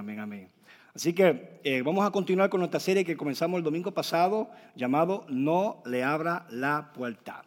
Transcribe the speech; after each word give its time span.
Amén, 0.00 0.18
amén. 0.18 0.48
Así 0.94 1.12
que 1.12 1.60
eh, 1.62 1.82
vamos 1.82 2.06
a 2.06 2.10
continuar 2.10 2.48
con 2.48 2.60
nuestra 2.60 2.80
serie 2.80 3.04
que 3.04 3.18
comenzamos 3.18 3.58
el 3.58 3.64
domingo 3.64 3.92
pasado, 3.92 4.48
llamado 4.74 5.26
No 5.28 5.82
le 5.84 6.02
abra 6.02 6.46
la 6.48 6.90
puerta. 6.94 7.44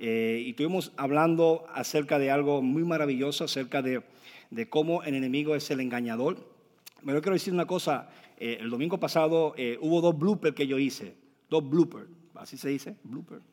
Eh, 0.00 0.42
y 0.44 0.50
estuvimos 0.50 0.90
hablando 0.96 1.64
acerca 1.72 2.18
de 2.18 2.32
algo 2.32 2.60
muy 2.60 2.82
maravilloso, 2.82 3.44
acerca 3.44 3.82
de, 3.82 4.02
cómo 4.68 5.04
el 5.04 5.14
enemigo 5.14 5.54
es 5.54 5.70
el 5.70 5.78
engañador. 5.78 6.44
Pero 7.04 7.18
yo 7.18 7.22
quiero 7.22 7.34
decir 7.34 7.54
una 7.54 7.66
cosa, 7.66 8.10
eh, 8.36 8.58
el 8.60 8.68
domingo 8.68 8.98
pasado 8.98 9.54
hubo 9.80 10.00
dos 10.00 10.18
bloopers 10.18 10.56
que 10.56 10.66
yo 10.66 10.80
hice, 10.80 11.14
dos 11.48 11.70
bloopers, 11.70 12.08
así 12.34 12.56
se 12.56 12.68
dice, 12.68 12.96
bloopers. 13.04 13.44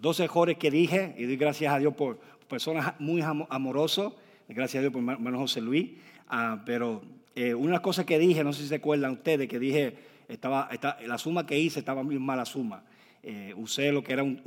Dos 0.00 0.18
errores 0.20 0.56
que 0.56 0.70
dije, 0.70 1.14
y 1.18 1.24
doy 1.24 1.36
gracias 1.36 1.74
a 1.74 1.78
Dios 1.78 1.94
por 1.94 2.20
personas 2.48 2.98
muy 3.00 3.20
amorosos, 3.20 4.14
gracias 4.48 4.80
a 4.80 4.80
Dios 4.80 4.94
por 4.94 5.02
hermano 5.02 5.40
José 5.40 5.60
Luis, 5.60 5.90
ah, 6.28 6.62
pero 6.64 7.02
eh, 7.36 7.54
una 7.54 7.82
cosa 7.82 8.06
que 8.06 8.18
dije, 8.18 8.42
no 8.42 8.54
sé 8.54 8.62
si 8.62 8.68
se 8.68 8.76
acuerdan 8.76 9.12
ustedes, 9.12 9.46
que 9.46 9.58
dije, 9.58 9.94
estaba, 10.26 10.70
la 11.04 11.18
suma 11.18 11.46
que 11.46 11.58
hice 11.58 11.80
estaba 11.80 12.02
muy 12.02 12.18
mala 12.18 12.46
suma. 12.46 12.82
Eh, 13.22 13.52
usé 13.56 13.92
lo 13.92 14.02
que 14.02 14.14
era 14.14 14.22
un, 14.22 14.40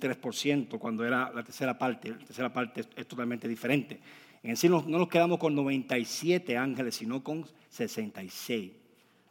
3% 0.00 0.78
cuando 0.80 1.04
era 1.06 1.30
la 1.32 1.44
tercera 1.44 1.78
parte. 1.78 2.10
La 2.10 2.18
tercera 2.18 2.52
parte 2.52 2.80
es, 2.96 3.06
totalmente 3.06 3.46
diferente. 3.46 4.00
En 4.42 4.56
sí 4.56 4.68
no, 4.68 4.82
nos 4.82 5.08
quedamos 5.08 5.38
con 5.38 5.54
97 5.54 6.56
ángeles, 6.56 6.96
sino 6.96 7.22
con 7.22 7.46
66 7.68 8.72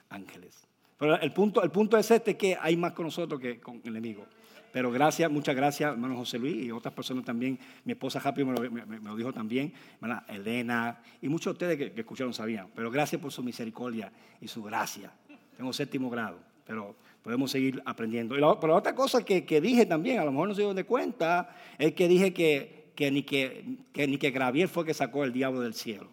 ángeles. 0.09 0.65
Pero 0.97 1.19
el 1.19 1.33
punto, 1.33 1.63
el 1.63 1.69
punto 1.69 1.97
es 1.97 2.09
este, 2.11 2.37
que 2.37 2.57
hay 2.57 2.77
más 2.77 2.93
con 2.93 3.05
nosotros 3.05 3.41
que 3.41 3.59
con 3.59 3.81
el 3.83 3.89
enemigo. 3.89 4.25
Pero 4.71 4.91
gracias, 4.91 5.29
muchas 5.29 5.55
gracias, 5.55 5.91
hermano 5.91 6.15
José 6.15 6.39
Luis 6.39 6.65
y 6.65 6.71
otras 6.71 6.93
personas 6.93 7.25
también. 7.25 7.59
Mi 7.83 7.93
esposa 7.93 8.21
Happy 8.23 8.43
me 8.43 8.53
lo, 8.53 9.15
dijo 9.15 9.33
también, 9.33 9.73
hermana 9.95 10.23
Elena 10.27 10.99
y 11.21 11.27
muchos 11.27 11.45
de 11.45 11.51
ustedes 11.51 11.91
que, 11.93 11.99
escucharon 11.99 12.33
sabían. 12.33 12.67
Pero 12.73 12.89
gracias 12.89 13.21
por 13.21 13.31
su 13.31 13.43
misericordia 13.43 14.11
y 14.39 14.47
su 14.47 14.63
gracia. 14.63 15.11
Tengo 15.57 15.73
séptimo 15.73 16.09
grado, 16.09 16.39
pero 16.65 16.95
podemos 17.21 17.51
seguir 17.51 17.81
aprendiendo. 17.85 18.35
pero 18.59 18.75
otra 18.75 18.95
cosa 18.95 19.23
que, 19.23 19.61
dije 19.61 19.85
también, 19.85 20.19
a 20.19 20.25
lo 20.25 20.31
mejor 20.31 20.47
no 20.47 20.55
se 20.55 20.61
dio 20.61 20.73
de 20.73 20.85
cuenta, 20.85 21.55
es 21.77 21.93
que 21.93 22.07
dije 22.07 22.33
que, 22.33 22.91
que, 22.95 23.11
ni 23.11 23.23
que, 23.23 23.65
ni 23.95 24.17
que 24.17 24.31
Gravier 24.31 24.69
fue 24.69 24.85
que 24.85 24.93
sacó 24.93 25.23
el 25.23 25.33
diablo 25.33 25.59
del 25.61 25.73
cielo. 25.73 26.07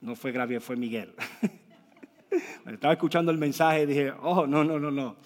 No 0.00 0.14
fue 0.14 0.30
Gravier, 0.30 0.60
fue 0.60 0.76
Miguel. 0.76 1.12
Estaba 2.66 2.92
escuchando 2.92 3.32
el 3.32 3.38
mensaje 3.38 3.82
y 3.82 3.86
dije, 3.86 4.12
oh, 4.22 4.46
no, 4.46 4.62
no, 4.62 4.78
no, 4.78 4.92
no. 4.92 5.16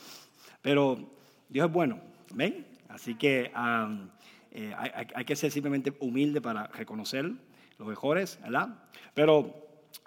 Pero 0.62 0.96
Dios 1.48 1.66
es 1.66 1.72
bueno. 1.72 2.11
¿Ven? 2.34 2.66
Así 2.88 3.14
que 3.14 3.50
eh, 4.52 4.74
hay, 5.14 5.24
que 5.24 5.36
ser 5.36 5.50
simplemente 5.50 5.92
humilde 6.00 6.40
para 6.40 6.66
reconocer 6.68 7.30
los 7.78 7.88
mejores, 7.88 8.38
¿verdad? 8.42 8.68
Pero 9.14 9.54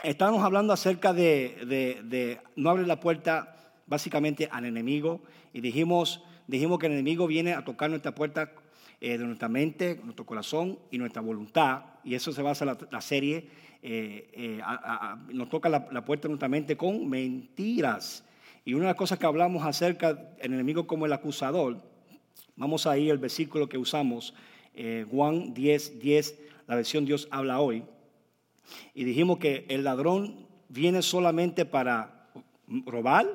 estamos 0.03 0.43
hablando 0.43 0.73
acerca 0.73 1.13
de, 1.13 2.39
no 2.55 2.69
abrir 2.69 2.87
la 2.87 2.99
puerta 2.99 3.55
básicamente 3.87 4.49
al 4.51 4.65
enemigo 4.65 5.21
y 5.53 5.61
dijimos, 5.61 6.23
dijimos 6.47 6.79
que 6.79 6.87
el 6.87 6.93
enemigo 6.93 7.27
viene 7.27 7.53
a 7.53 7.63
tocar 7.63 7.89
nuestra 7.89 8.13
puerta 8.13 8.51
eh, 9.01 9.17
de 9.17 9.25
nuestra 9.25 9.49
mente, 9.49 9.99
nuestro 10.03 10.25
corazón 10.25 10.79
y 10.91 10.97
nuestra 10.97 11.21
voluntad. 11.21 11.83
Y 12.03 12.15
eso 12.15 12.31
se 12.31 12.41
basa 12.41 12.65
en 12.65 12.77
la, 12.91 13.01
serie. 13.01 13.49
Eh, 13.81 14.61
nos 15.29 15.49
toca 15.49 15.69
la, 15.69 15.87
la, 15.91 16.05
puerta 16.05 16.23
de 16.23 16.29
nuestra 16.29 16.49
mente 16.49 16.77
con 16.77 17.07
mentiras. 17.07 18.23
Y 18.63 18.73
una 18.73 18.85
de 18.85 18.89
las 18.89 18.95
cosas 18.95 19.19
que 19.19 19.25
hablamos 19.25 19.65
acerca 19.65 20.13
del 20.13 20.53
enemigo 20.53 20.87
como 20.87 21.05
el 21.05 21.13
acusador 21.13 21.94
Vamos 22.57 22.87
ahí 22.87 23.09
el 23.09 23.17
versículo 23.17 23.67
que 23.67 23.77
usamos, 23.77 24.33
eh, 24.73 25.05
Juan 25.11 25.53
10, 25.53 25.99
10, 25.99 26.39
la 26.67 26.75
versión 26.75 27.05
Dios 27.05 27.27
habla 27.29 27.59
hoy. 27.59 27.83
Y 28.93 29.03
dijimos 29.03 29.39
que 29.39 29.65
el 29.67 29.83
ladrón 29.83 30.47
viene 30.69 31.01
solamente 31.01 31.65
para 31.65 32.29
robar, 32.85 33.25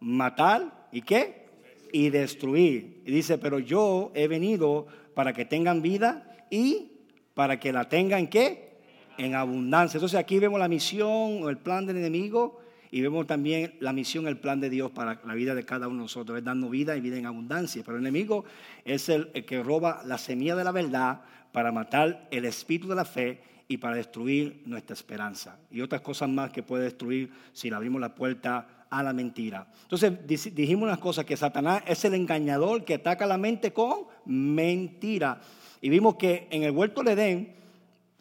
matar 0.00 0.88
y 0.90 1.02
qué? 1.02 1.46
Y 1.92 2.10
destruir. 2.10 3.02
Y 3.06 3.12
dice, 3.12 3.38
pero 3.38 3.60
yo 3.60 4.10
he 4.14 4.26
venido 4.26 4.88
para 5.14 5.32
que 5.32 5.44
tengan 5.44 5.80
vida 5.80 6.36
y 6.50 6.90
para 7.34 7.60
que 7.60 7.72
la 7.72 7.88
tengan 7.88 8.26
qué? 8.26 8.78
En 9.16 9.36
abundancia. 9.36 9.98
Entonces 9.98 10.18
aquí 10.18 10.40
vemos 10.40 10.58
la 10.58 10.68
misión 10.68 11.42
o 11.44 11.48
el 11.48 11.58
plan 11.58 11.86
del 11.86 11.98
enemigo 11.98 12.60
y 12.90 13.00
vemos 13.00 13.26
también 13.26 13.74
la 13.80 13.92
misión, 13.92 14.26
el 14.26 14.38
plan 14.38 14.60
de 14.60 14.70
Dios 14.70 14.90
para 14.90 15.20
la 15.24 15.34
vida 15.34 15.54
de 15.54 15.64
cada 15.64 15.88
uno 15.88 15.98
de 15.98 16.02
nosotros, 16.02 16.38
es 16.38 16.70
vida 16.70 16.96
y 16.96 17.00
vida 17.00 17.16
en 17.16 17.26
abundancia. 17.26 17.82
Pero 17.84 17.98
el 17.98 18.04
enemigo 18.04 18.44
es 18.84 19.08
el, 19.08 19.30
que 19.30 19.62
roba 19.62 20.02
la 20.04 20.18
semilla 20.18 20.54
de 20.56 20.64
la 20.64 20.72
verdad 20.72 21.22
para 21.52 21.72
matar 21.72 22.28
el 22.30 22.44
espíritu 22.44 22.88
de 22.88 22.94
la 22.94 23.04
fe 23.04 23.40
y 23.68 23.78
para 23.78 23.96
destruir 23.96 24.62
nuestra 24.66 24.94
esperanza. 24.94 25.58
Y 25.70 25.80
otras 25.80 26.00
cosas 26.00 26.28
más 26.28 26.50
que 26.50 26.62
puede 26.62 26.84
destruir 26.84 27.30
si 27.52 27.68
le 27.70 27.76
abrimos 27.76 28.00
la 28.00 28.14
puerta 28.14 28.84
a 28.88 29.02
la 29.02 29.12
mentira. 29.12 29.66
Entonces 29.82 30.12
dijimos 30.54 30.84
unas 30.84 30.98
cosas, 30.98 31.24
que 31.24 31.36
Satanás 31.36 31.82
es 31.86 32.04
el 32.04 32.14
engañador 32.14 32.84
que 32.84 32.94
ataca 32.94 33.26
la 33.26 33.38
mente 33.38 33.72
con 33.72 34.04
mentira. 34.24 35.40
Y 35.80 35.88
vimos 35.88 36.16
que 36.16 36.46
en 36.50 36.62
el 36.62 36.70
huerto 36.70 37.02
de 37.02 37.12
Edén, 37.12 37.54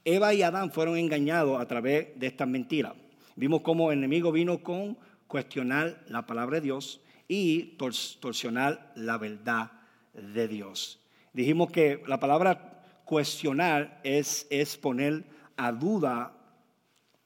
Eva 0.03 0.33
y 0.33 0.41
Adán 0.41 0.71
fueron 0.71 0.97
engañados 0.97 1.59
a 1.59 1.67
través 1.67 2.19
de 2.19 2.27
estas 2.27 2.47
mentiras. 2.47 2.93
Vimos 3.35 3.61
cómo 3.61 3.91
el 3.91 3.97
enemigo 3.97 4.31
vino 4.31 4.63
con 4.63 4.97
cuestionar 5.27 6.03
la 6.07 6.25
palabra 6.25 6.55
de 6.55 6.61
Dios 6.61 7.01
y 7.27 7.75
torsionar 7.77 8.93
la 8.95 9.17
verdad 9.17 9.71
de 10.13 10.47
Dios. 10.47 10.99
Dijimos 11.33 11.71
que 11.71 12.01
la 12.07 12.19
palabra 12.19 12.81
cuestionar 13.03 13.99
es, 14.03 14.47
es 14.49 14.77
poner 14.77 15.25
a 15.57 15.71
duda 15.71 16.33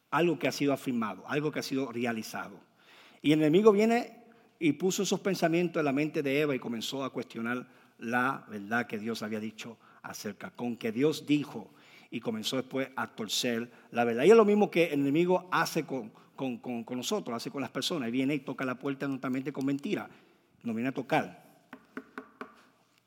algo 0.10 0.40
que 0.40 0.48
ha 0.48 0.52
sido 0.52 0.74
afirmado, 0.74 1.24
algo 1.28 1.52
que 1.52 1.60
ha 1.60 1.64
sido 1.64 1.92
realizado. 1.92 2.60
Y 3.22 3.32
el 3.32 3.40
enemigo 3.40 3.72
viene 3.72 4.24
y 4.58 4.74
puso 4.74 5.04
esos 5.04 5.20
pensamientos 5.20 5.80
en 5.80 5.86
la 5.86 5.92
mente 5.92 6.24
de 6.24 6.42
Eva 6.42 6.56
y 6.56 6.60
comenzó 6.60 7.04
a 7.04 7.12
cuestionar 7.12 7.68
la 8.00 8.46
verdad 8.50 8.88
que 8.88 8.98
Dios 8.98 9.22
había 9.22 9.40
dicho 9.40 9.78
acerca, 10.02 10.52
con 10.52 10.78
que 10.78 10.92
Dios 10.92 11.26
dijo 11.26 11.70
y 12.12 12.20
comenzó 12.20 12.56
después 12.56 12.90
a 12.96 13.08
torcer 13.08 13.70
la 13.92 14.04
verdad. 14.04 14.24
Y 14.24 14.32
es 14.32 14.36
lo 14.36 14.46
mismo 14.46 14.72
que 14.72 14.86
el 14.86 15.02
enemigo 15.02 15.48
hace 15.52 15.86
con, 15.86 16.12
nosotros, 16.90 17.36
hace 17.36 17.52
con 17.52 17.62
las 17.62 17.72
personas. 17.72 18.12
viene 18.12 18.36
y 18.36 18.40
toca 18.40 18.66
la 18.66 18.76
puerta 18.76 19.08
notamente 19.08 19.54
con 19.54 19.66
mentira. 19.66 20.10
Nos 20.64 20.76
viene 20.76 20.90
a 20.90 20.94
tocar. 20.94 21.48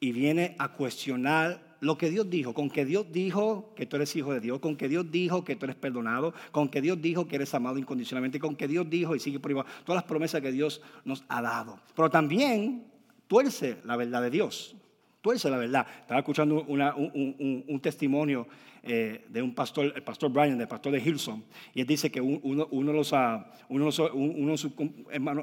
Y 0.01 0.12
viene 0.12 0.57
a 0.59 0.73
cuestionar 0.73 1.73
lo 1.83 1.99
que 1.99 2.11
Dios 2.11 2.31
dijo, 2.31 2.55
con 2.55 2.71
que 2.71 2.85
Dios 2.85 3.07
dijo 3.11 3.73
que 3.75 3.87
tú 3.87 3.97
eres 3.97 4.15
hijo 4.15 4.33
de 4.33 4.39
Dios, 4.39 4.61
con 4.61 4.77
que 4.77 4.89
Dios 4.89 5.11
dijo 5.11 5.45
que 5.45 5.57
tú 5.57 5.67
eres 5.67 5.75
perdonado, 5.75 6.33
con 6.53 6.69
que 6.69 6.81
Dios 6.81 7.03
dijo 7.03 7.27
que 7.27 7.35
eres 7.35 7.53
amado 7.55 7.77
incondicionalmente, 7.77 8.39
con 8.39 8.55
que 8.55 8.69
Dios 8.69 8.89
dijo 8.89 9.17
y 9.17 9.21
sigue 9.21 9.41
igual, 9.49 9.67
todas 9.85 10.01
las 10.01 10.05
promesas 10.05 10.41
que 10.41 10.53
Dios 10.53 10.81
nos 11.05 11.25
ha 11.29 11.43
dado. 11.43 11.81
Pero 11.97 12.09
también 12.09 12.85
tuerce 13.27 13.79
la 13.85 13.97
verdad 13.97 14.23
de 14.23 14.31
Dios, 14.31 14.77
tuerce 15.22 15.49
la 15.49 15.56
verdad. 15.56 15.87
Estaba 16.00 16.21
escuchando 16.21 16.62
un 16.65 17.81
testimonio 17.81 18.47
eh, 18.83 19.27
de 19.28 19.41
un 19.41 19.55
pastor, 19.55 19.93
el 19.94 20.03
pastor 20.03 20.33
Brian, 20.33 20.59
del 20.59 20.66
pastor 20.66 20.93
de 20.93 20.99
Hilson, 20.99 21.44
y 21.72 21.81
él 21.81 21.87
dice 21.87 22.10
que 22.10 22.21
uno, 22.21 22.66
de 22.69 22.93
los, 22.93 23.15
uno 23.69 24.56
sus 24.56 24.72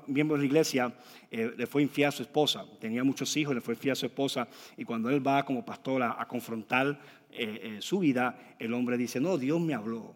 miembros 0.08 0.38
de 0.38 0.38
la 0.40 0.46
iglesia 0.46 0.94
eh, 1.32 1.54
le 1.58 1.66
fue 1.66 1.82
infiel 1.82 2.10
a 2.10 2.12
su 2.12 2.24
esposa, 2.24 2.66
tenía 2.82 3.02
muchos 3.02 3.36
hijos, 3.38 3.56
le 3.56 3.62
fue 3.62 3.76
infiel 3.76 3.94
a 3.94 3.96
su 3.96 4.06
esposa, 4.06 4.46
y 4.76 4.84
cuando 4.84 5.10
él 5.10 5.26
va 5.26 5.46
como 5.46 5.64
pastor 5.64 6.04
a, 6.04 6.28
confrontar 6.28 7.00
eh, 7.32 7.78
su 7.80 8.00
vida, 8.00 8.56
el 8.60 8.74
hombre 8.74 8.98
dice, 8.98 9.22
no, 9.22 9.38
Dios 9.38 9.62
me 9.62 9.74
habló. 9.74 10.14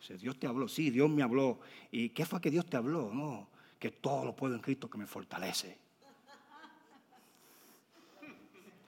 Dice, 0.00 0.18
Dios 0.18 0.36
te 0.36 0.48
habló, 0.48 0.66
sí, 0.66 0.90
Dios 0.90 1.08
me 1.08 1.22
habló. 1.22 1.60
¿Y 1.92 2.08
qué 2.08 2.26
fue 2.26 2.40
que 2.40 2.50
Dios 2.50 2.66
te 2.66 2.76
habló? 2.76 3.12
No, 3.14 3.50
que 3.78 3.92
todo 3.92 4.24
lo 4.24 4.34
puedo 4.34 4.56
en 4.56 4.60
Cristo 4.60 4.90
que 4.90 4.98
me 4.98 5.06
fortalece. 5.06 5.81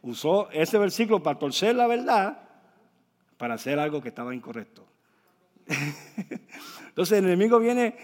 Usó 0.05 0.51
ese 0.51 0.77
versículo 0.77 1.23
para 1.23 1.39
torcer 1.39 1.75
la 1.75 1.87
verdad 1.87 2.39
para 3.39 3.55
hacer 3.55 3.79
algo 3.79 4.03
que 4.03 4.09
estaba 4.09 4.35
incorrecto. 4.35 4.87
Entonces 6.89 7.19
el 7.19 7.25
enemigo 7.25 7.59
viene, 7.59 7.97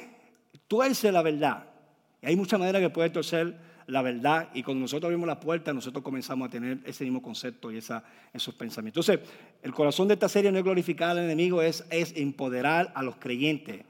tuerce 0.67 1.13
la 1.13 1.23
verdad. 1.23 1.67
Y 2.23 2.27
hay 2.27 2.37
muchas 2.37 2.59
maneras 2.59 2.81
que 2.81 2.91
puede 2.91 3.11
torcer 3.11 3.55
la 3.87 4.01
verdad 4.03 4.49
y 4.55 4.63
cuando 4.63 4.83
nosotros 4.83 5.09
abrimos 5.09 5.27
la 5.27 5.41
puerta, 5.41 5.75
nosotros 5.75 6.03
comenzamos 6.03 6.49
a 6.49 6.51
tener 6.51 6.79
ese 6.85 7.05
mismo 7.05 7.21
concepto 7.21 7.71
y 7.71 7.77
esa, 7.77 8.03
esos 8.33 8.55
pensamientos. 8.55 9.07
Entonces, 9.07 9.35
el 9.63 9.75
corazón 9.75 10.09
de 10.09 10.15
esta 10.15 10.29
serie 10.29 10.51
no 10.51 10.59
es 10.59 10.65
glorificar 10.65 11.11
al 11.11 11.19
enemigo, 11.19 11.61
es, 11.61 11.85
es 11.91 12.17
empoderar 12.17 12.93
a 12.95 13.03
los 13.03 13.17
creyentes 13.17 13.85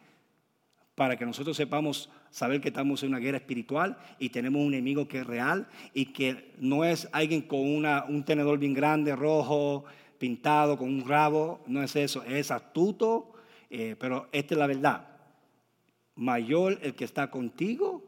para 0.97 1.17
que 1.17 1.25
nosotros 1.25 1.57
sepamos 1.57 2.11
saber 2.31 2.61
que 2.61 2.69
estamos 2.69 3.03
en 3.03 3.11
una 3.11 3.19
guerra 3.19 3.39
espiritual 3.39 3.97
y 4.19 4.31
tenemos 4.31 4.63
un 4.63 4.73
enemigo 4.73 5.09
que 5.09 5.19
es 5.19 5.27
real 5.27 5.67
y 5.93 6.07
que 6.07 6.53
no 6.59 6.85
es 6.85 7.09
alguien 7.13 7.43
con 7.43 7.61
una, 7.61 8.05
un 8.09 8.25
tenedor 8.25 8.59
bien 8.59 8.75
grande, 8.75 9.15
rojo, 9.17 9.85
pintado 10.19 10.77
con 10.77 10.89
un 10.89 11.09
rabo, 11.09 11.61
no 11.67 11.83
es 11.83 11.97
eso, 11.97 12.23
es 12.25 12.51
astuto, 12.51 13.33
eh, 13.71 13.97
pero 13.99 14.29
esta 14.33 14.55
es 14.55 14.59
la 14.59 14.67
verdad. 14.67 15.09
Mayor 16.17 16.79
el 16.83 16.95
que 16.95 17.05
está 17.05 17.31
contigo 17.31 18.05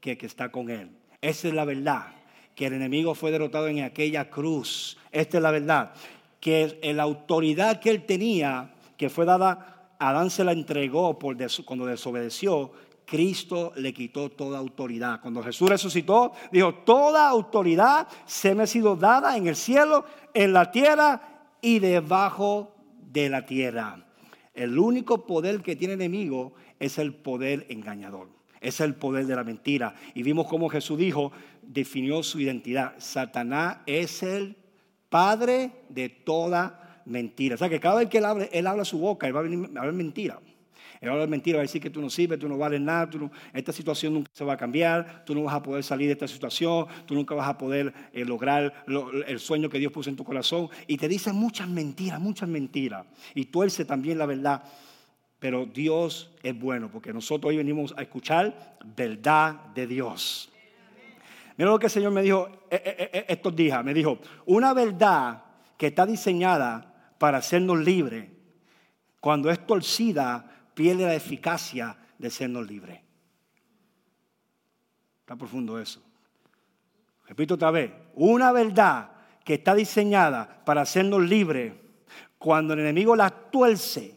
que 0.00 0.12
el 0.12 0.18
que 0.18 0.26
está 0.26 0.50
con 0.50 0.70
él. 0.70 0.90
Esa 1.20 1.48
es 1.48 1.54
la 1.54 1.64
verdad, 1.64 2.12
que 2.54 2.66
el 2.66 2.74
enemigo 2.74 3.14
fue 3.14 3.30
derrotado 3.30 3.68
en 3.68 3.80
aquella 3.80 4.30
cruz. 4.30 4.98
Esta 5.10 5.38
es 5.38 5.42
la 5.42 5.50
verdad, 5.50 5.94
que 6.40 6.78
la 6.94 7.02
autoridad 7.02 7.80
que 7.80 7.90
él 7.90 8.04
tenía, 8.04 8.74
que 8.96 9.08
fue 9.08 9.24
dada 9.24 9.78
Adán 9.98 10.30
se 10.30 10.44
la 10.44 10.52
entregó 10.52 11.18
por 11.18 11.36
cuando 11.64 11.86
desobedeció, 11.86 12.70
Cristo 13.08 13.72
le 13.76 13.94
quitó 13.94 14.28
toda 14.28 14.58
autoridad. 14.58 15.20
Cuando 15.22 15.42
Jesús 15.42 15.70
resucitó, 15.70 16.32
dijo, 16.52 16.74
toda 16.74 17.28
autoridad 17.28 18.06
se 18.26 18.54
me 18.54 18.64
ha 18.64 18.66
sido 18.66 18.96
dada 18.96 19.36
en 19.36 19.46
el 19.46 19.56
cielo, 19.56 20.04
en 20.34 20.52
la 20.52 20.70
tierra 20.70 21.46
y 21.62 21.78
debajo 21.78 22.74
de 23.10 23.30
la 23.30 23.46
tierra. 23.46 24.04
El 24.52 24.78
único 24.78 25.26
poder 25.26 25.62
que 25.62 25.74
tiene 25.74 25.94
enemigo 25.94 26.52
es 26.78 26.98
el 26.98 27.14
poder 27.14 27.66
engañador. 27.70 28.28
Es 28.60 28.80
el 28.80 28.94
poder 28.94 29.26
de 29.26 29.36
la 29.36 29.44
mentira. 29.44 29.94
Y 30.14 30.22
vimos 30.22 30.46
cómo 30.46 30.68
Jesús 30.68 30.98
dijo, 30.98 31.32
definió 31.62 32.22
su 32.22 32.40
identidad. 32.40 32.94
Satanás 32.98 33.78
es 33.86 34.22
el 34.22 34.54
padre 35.08 35.70
de 35.88 36.10
toda 36.10 37.02
mentira. 37.06 37.54
O 37.54 37.58
sea 37.58 37.70
que 37.70 37.80
cada 37.80 38.00
vez 38.00 38.10
que 38.10 38.18
él 38.18 38.26
habla, 38.26 38.44
él 38.52 38.66
habla 38.66 38.84
su 38.84 38.98
boca, 38.98 39.26
él 39.26 39.34
va 39.34 39.40
a, 39.40 39.44
venir, 39.44 39.70
a 39.74 39.78
hablar 39.78 39.94
mentira. 39.94 40.40
Él 41.00 41.10
va 41.10 41.22
a 41.22 41.26
mentira, 41.26 41.56
va 41.56 41.62
a 41.62 41.62
decir 41.62 41.80
que 41.80 41.90
tú 41.90 42.00
no 42.00 42.10
sirves, 42.10 42.38
tú 42.38 42.48
no 42.48 42.58
vales 42.58 42.80
nada, 42.80 43.08
esta 43.52 43.72
situación 43.72 44.14
nunca 44.14 44.30
se 44.32 44.44
va 44.44 44.54
a 44.54 44.56
cambiar, 44.56 45.24
tú 45.24 45.34
no 45.34 45.42
vas 45.42 45.54
a 45.54 45.62
poder 45.62 45.84
salir 45.84 46.06
de 46.08 46.12
esta 46.12 46.28
situación, 46.28 46.86
tú 47.06 47.14
nunca 47.14 47.34
vas 47.34 47.48
a 47.48 47.56
poder 47.56 47.92
eh, 48.12 48.24
lograr 48.24 48.84
el 49.26 49.38
sueño 49.38 49.68
que 49.68 49.78
Dios 49.78 49.92
puso 49.92 50.10
en 50.10 50.16
tu 50.16 50.24
corazón. 50.24 50.68
Y 50.86 50.96
te 50.96 51.08
dice 51.08 51.32
muchas 51.32 51.68
mentiras, 51.68 52.20
muchas 52.20 52.48
mentiras. 52.48 53.06
Y 53.34 53.46
tuerce 53.46 53.84
también 53.84 54.18
la 54.18 54.26
verdad. 54.26 54.62
Pero 55.38 55.66
Dios 55.66 56.32
es 56.42 56.58
bueno, 56.58 56.90
porque 56.90 57.12
nosotros 57.12 57.50
hoy 57.50 57.56
venimos 57.58 57.94
a 57.96 58.02
escuchar 58.02 58.76
verdad 58.96 59.54
de 59.74 59.86
Dios. 59.86 60.50
Mira 61.56 61.70
lo 61.70 61.78
que 61.78 61.86
el 61.86 61.92
Señor 61.92 62.12
me 62.12 62.22
dijo 62.22 62.48
eh, 62.70 63.10
eh, 63.12 63.24
estos 63.28 63.54
días. 63.54 63.84
Me 63.84 63.94
dijo, 63.94 64.18
una 64.46 64.72
verdad 64.74 65.42
que 65.76 65.88
está 65.88 66.04
diseñada 66.06 67.14
para 67.18 67.38
hacernos 67.38 67.78
libres, 67.78 68.28
cuando 69.20 69.50
es 69.50 69.64
torcida, 69.66 70.57
pierde 70.78 71.04
la 71.06 71.14
eficacia 71.16 71.98
de 72.18 72.30
sernos 72.30 72.64
libres. 72.68 73.00
Está 75.18 75.34
profundo 75.34 75.76
eso. 75.76 76.00
Repito 77.26 77.54
otra 77.54 77.72
vez, 77.72 77.90
una 78.14 78.52
verdad 78.52 79.10
que 79.44 79.54
está 79.54 79.74
diseñada 79.74 80.62
para 80.64 80.82
hacernos 80.82 81.28
libres, 81.28 81.74
cuando 82.38 82.74
el 82.74 82.78
enemigo 82.78 83.16
la 83.16 83.28
tuerce, 83.28 84.14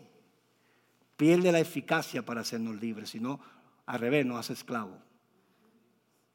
pierde 1.18 1.52
la 1.52 1.60
eficacia 1.60 2.24
para 2.24 2.42
hacernos 2.42 2.80
libres, 2.80 3.10
sino 3.10 3.40
al 3.88 4.00
revés 4.00 4.24
nos 4.24 4.42
hace 4.42 4.54
esclavos. 4.54 5.00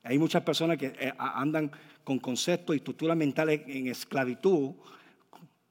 Hay 0.03 0.19
muchas 0.19 0.43
personas 0.43 0.77
que 0.77 0.87
eh, 0.87 1.13
andan 1.17 1.71
con 2.03 2.19
conceptos 2.19 2.75
y 2.75 2.79
estructuras 2.79 3.17
mentales 3.17 3.63
en 3.69 3.87
esclavitud 3.87 4.73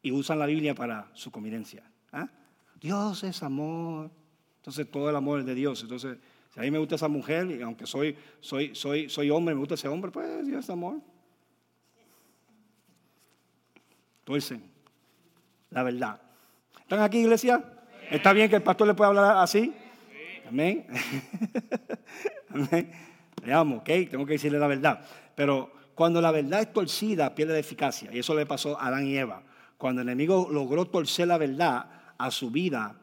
y 0.02 0.14
usan 0.14 0.40
la 0.40 0.46
Biblia 0.46 0.74
para 0.74 1.12
su 1.14 1.30
conveniencia. 1.30 1.84
¿ah? 2.14 2.30
Dios 2.80 3.22
es 3.26 3.44
amor. 3.44 4.12
Entonces 4.66 4.90
todo 4.90 5.12
el 5.12 5.16
amor 5.16 5.42
es 5.42 5.46
de 5.46 5.54
Dios. 5.54 5.84
Entonces, 5.84 6.18
si 6.52 6.60
a 6.60 6.64
mí 6.64 6.72
me 6.72 6.80
gusta 6.80 6.96
esa 6.96 7.08
mujer, 7.08 7.52
y 7.52 7.62
aunque 7.62 7.86
soy, 7.86 8.18
soy, 8.40 8.74
soy, 8.74 9.08
soy 9.10 9.30
hombre, 9.30 9.54
me 9.54 9.60
gusta 9.60 9.76
ese 9.76 9.88
hombre, 9.88 10.10
pues 10.10 10.44
Dios 10.44 10.64
es 10.64 10.70
amor. 10.72 11.00
Entonces, 14.22 14.60
la 15.70 15.84
verdad. 15.84 16.20
¿Están 16.80 17.02
aquí, 17.02 17.20
iglesia? 17.20 17.64
¿Está 18.10 18.34
bien 18.34 18.50
que 18.50 18.56
el 18.56 18.64
pastor 18.64 18.88
le 18.88 18.96
pueda 18.96 19.10
hablar 19.10 19.38
así? 19.38 19.72
Amén. 20.48 20.88
Amén. 22.50 22.92
Le 23.44 23.54
amo, 23.54 23.76
ok, 23.78 23.90
tengo 24.10 24.26
que 24.26 24.34
decirle 24.34 24.58
la 24.58 24.66
verdad. 24.66 25.06
Pero 25.36 25.72
cuando 25.94 26.20
la 26.22 26.32
verdad 26.32 26.62
es 26.62 26.74
torcida, 26.74 27.36
pierde 27.36 27.54
la 27.54 27.60
eficacia. 27.60 28.10
Y 28.12 28.18
eso 28.18 28.34
le 28.34 28.48
pasó 28.48 28.80
a 28.80 28.88
Adán 28.88 29.06
y 29.06 29.16
Eva. 29.16 29.44
Cuando 29.78 30.02
el 30.02 30.08
enemigo 30.08 30.50
logró 30.52 30.86
torcer 30.86 31.28
la 31.28 31.38
verdad 31.38 31.86
a 32.18 32.32
su 32.32 32.50
vida, 32.50 32.96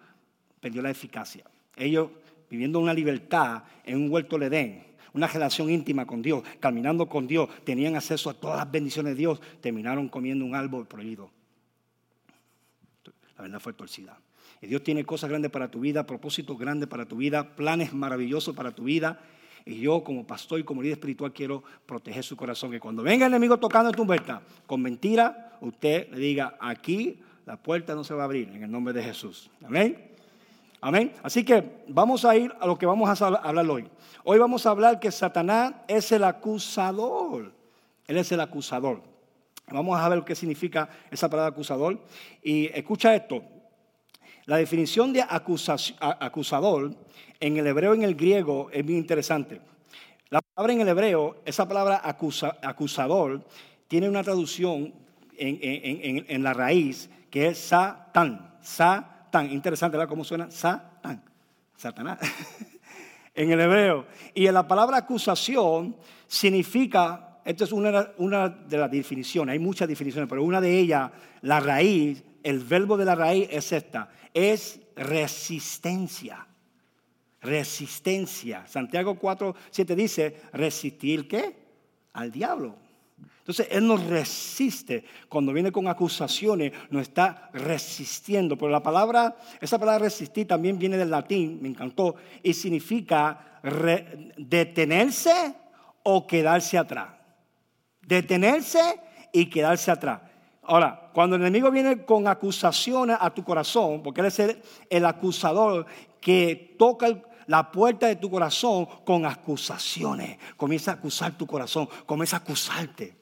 perdió 0.60 0.82
la 0.82 0.90
eficacia. 0.90 1.44
Ellos 1.76 2.10
viviendo 2.50 2.78
una 2.80 2.92
libertad 2.92 3.64
en 3.84 3.96
un 3.96 4.10
huerto 4.10 4.38
de 4.38 4.46
Edén, 4.46 4.84
una 5.14 5.26
relación 5.26 5.70
íntima 5.70 6.06
con 6.06 6.22
Dios, 6.22 6.42
caminando 6.60 7.08
con 7.08 7.26
Dios, 7.26 7.48
tenían 7.64 7.96
acceso 7.96 8.30
a 8.30 8.34
todas 8.34 8.58
las 8.58 8.70
bendiciones 8.70 9.14
de 9.14 9.18
Dios, 9.18 9.40
terminaron 9.60 10.08
comiendo 10.08 10.44
un 10.44 10.54
árbol 10.54 10.86
prohibido. 10.86 11.30
La 13.36 13.42
verdad 13.42 13.60
fue 13.60 13.72
torcida. 13.72 14.18
Y 14.60 14.66
Dios 14.66 14.84
tiene 14.84 15.04
cosas 15.04 15.28
grandes 15.28 15.50
para 15.50 15.70
tu 15.70 15.80
vida, 15.80 16.06
propósitos 16.06 16.58
grandes 16.58 16.88
para 16.88 17.06
tu 17.06 17.16
vida, 17.16 17.56
planes 17.56 17.92
maravillosos 17.92 18.54
para 18.54 18.70
tu 18.70 18.84
vida. 18.84 19.20
Y 19.64 19.80
yo 19.80 20.04
como 20.04 20.26
pastor 20.26 20.60
y 20.60 20.64
como 20.64 20.82
líder 20.82 20.98
espiritual 20.98 21.32
quiero 21.32 21.64
proteger 21.86 22.22
su 22.22 22.36
corazón. 22.36 22.70
Que 22.70 22.80
cuando 22.80 23.02
venga 23.02 23.26
el 23.26 23.32
enemigo 23.32 23.58
tocando 23.58 23.90
tu 23.92 24.06
puerta 24.06 24.42
con 24.66 24.82
mentira, 24.82 25.56
usted 25.60 26.10
le 26.12 26.18
diga, 26.18 26.56
aquí 26.60 27.18
la 27.46 27.56
puerta 27.56 27.94
no 27.94 28.04
se 28.04 28.14
va 28.14 28.22
a 28.22 28.24
abrir 28.26 28.48
en 28.50 28.62
el 28.62 28.70
nombre 28.70 28.92
de 28.92 29.02
Jesús. 29.02 29.50
Amén. 29.64 30.11
Amén. 30.84 31.12
Así 31.22 31.44
que 31.44 31.84
vamos 31.86 32.24
a 32.24 32.36
ir 32.36 32.52
a 32.58 32.66
lo 32.66 32.76
que 32.76 32.86
vamos 32.86 33.08
a 33.08 33.26
hablar 33.26 33.70
hoy. 33.70 33.88
Hoy 34.24 34.36
vamos 34.40 34.66
a 34.66 34.70
hablar 34.70 34.98
que 34.98 35.12
Satanás 35.12 35.74
es 35.86 36.10
el 36.10 36.24
acusador. 36.24 37.52
Él 38.04 38.18
es 38.18 38.32
el 38.32 38.40
acusador. 38.40 39.00
Vamos 39.70 39.96
a 39.96 40.08
ver 40.08 40.18
lo 40.18 40.24
que 40.24 40.34
significa 40.34 40.88
esa 41.08 41.30
palabra 41.30 41.52
acusador. 41.52 42.00
Y 42.42 42.66
escucha 42.76 43.14
esto. 43.14 43.44
La 44.46 44.56
definición 44.56 45.12
de 45.12 45.24
acusador 45.28 46.96
en 47.38 47.56
el 47.56 47.66
hebreo 47.68 47.94
y 47.94 47.98
en 47.98 48.02
el 48.02 48.16
griego 48.16 48.68
es 48.72 48.84
muy 48.84 48.96
interesante. 48.96 49.60
La 50.30 50.40
palabra 50.40 50.72
en 50.72 50.80
el 50.80 50.88
hebreo, 50.88 51.42
esa 51.44 51.68
palabra 51.68 52.02
acusador, 52.04 53.46
tiene 53.86 54.08
una 54.08 54.24
traducción 54.24 54.92
en, 55.38 56.24
en 56.26 56.42
la 56.42 56.52
raíz 56.54 57.08
que 57.30 57.46
es 57.46 57.58
Satan. 57.58 58.56
Satan 58.60 59.11
tan 59.32 59.50
interesante, 59.50 59.96
¿verdad? 59.96 60.08
¿Cómo 60.08 60.22
suena? 60.22 60.50
Satán. 60.50 61.24
Satanás. 61.74 62.20
en 63.34 63.50
el 63.50 63.60
hebreo. 63.60 64.06
Y 64.34 64.46
en 64.46 64.54
la 64.54 64.68
palabra 64.68 64.98
acusación 64.98 65.96
significa, 66.28 67.40
esta 67.44 67.64
es 67.64 67.72
una, 67.72 68.10
una 68.18 68.48
de 68.48 68.76
las 68.76 68.90
definiciones, 68.90 69.54
hay 69.54 69.58
muchas 69.58 69.88
definiciones, 69.88 70.28
pero 70.28 70.44
una 70.44 70.60
de 70.60 70.78
ellas, 70.78 71.10
la 71.40 71.58
raíz, 71.58 72.22
el 72.42 72.60
verbo 72.60 72.96
de 72.96 73.06
la 73.06 73.14
raíz 73.14 73.48
es 73.50 73.72
esta, 73.72 74.10
es 74.34 74.78
resistencia. 74.94 76.46
Resistencia. 77.40 78.66
Santiago 78.68 79.18
4, 79.18 79.56
7 79.70 79.96
dice, 79.96 80.42
resistir 80.52 81.26
qué? 81.26 81.56
Al 82.12 82.30
diablo. 82.30 82.76
Entonces 83.42 83.66
Él 83.72 83.88
nos 83.88 84.06
resiste. 84.06 85.04
Cuando 85.28 85.52
viene 85.52 85.72
con 85.72 85.88
acusaciones, 85.88 86.72
nos 86.90 87.02
está 87.02 87.50
resistiendo. 87.52 88.56
Pero 88.56 88.70
la 88.70 88.84
palabra, 88.84 89.36
esa 89.60 89.80
palabra 89.80 90.04
resistir 90.04 90.46
también 90.46 90.78
viene 90.78 90.96
del 90.96 91.10
latín, 91.10 91.58
me 91.60 91.68
encantó, 91.68 92.14
y 92.40 92.54
significa 92.54 93.60
detenerse 94.36 95.54
o 96.04 96.24
quedarse 96.24 96.78
atrás. 96.78 97.08
Detenerse 98.06 99.00
y 99.32 99.46
quedarse 99.46 99.90
atrás. 99.90 100.20
Ahora, 100.62 101.10
cuando 101.12 101.34
el 101.34 101.42
enemigo 101.42 101.68
viene 101.72 102.04
con 102.04 102.28
acusaciones 102.28 103.16
a 103.18 103.30
tu 103.30 103.42
corazón, 103.42 104.04
porque 104.04 104.20
él 104.20 104.28
es 104.28 104.38
el, 104.88 105.04
acusador 105.04 105.84
que 106.20 106.76
toca 106.78 107.08
la 107.48 107.72
puerta 107.72 108.06
de 108.06 108.14
tu 108.14 108.30
corazón 108.30 108.86
con 109.04 109.26
acusaciones, 109.26 110.38
comienza 110.56 110.92
a 110.92 110.94
acusar 110.94 111.36
tu 111.36 111.44
corazón, 111.44 111.88
comienza 112.06 112.36
a 112.36 112.38
acusarte. 112.38 113.21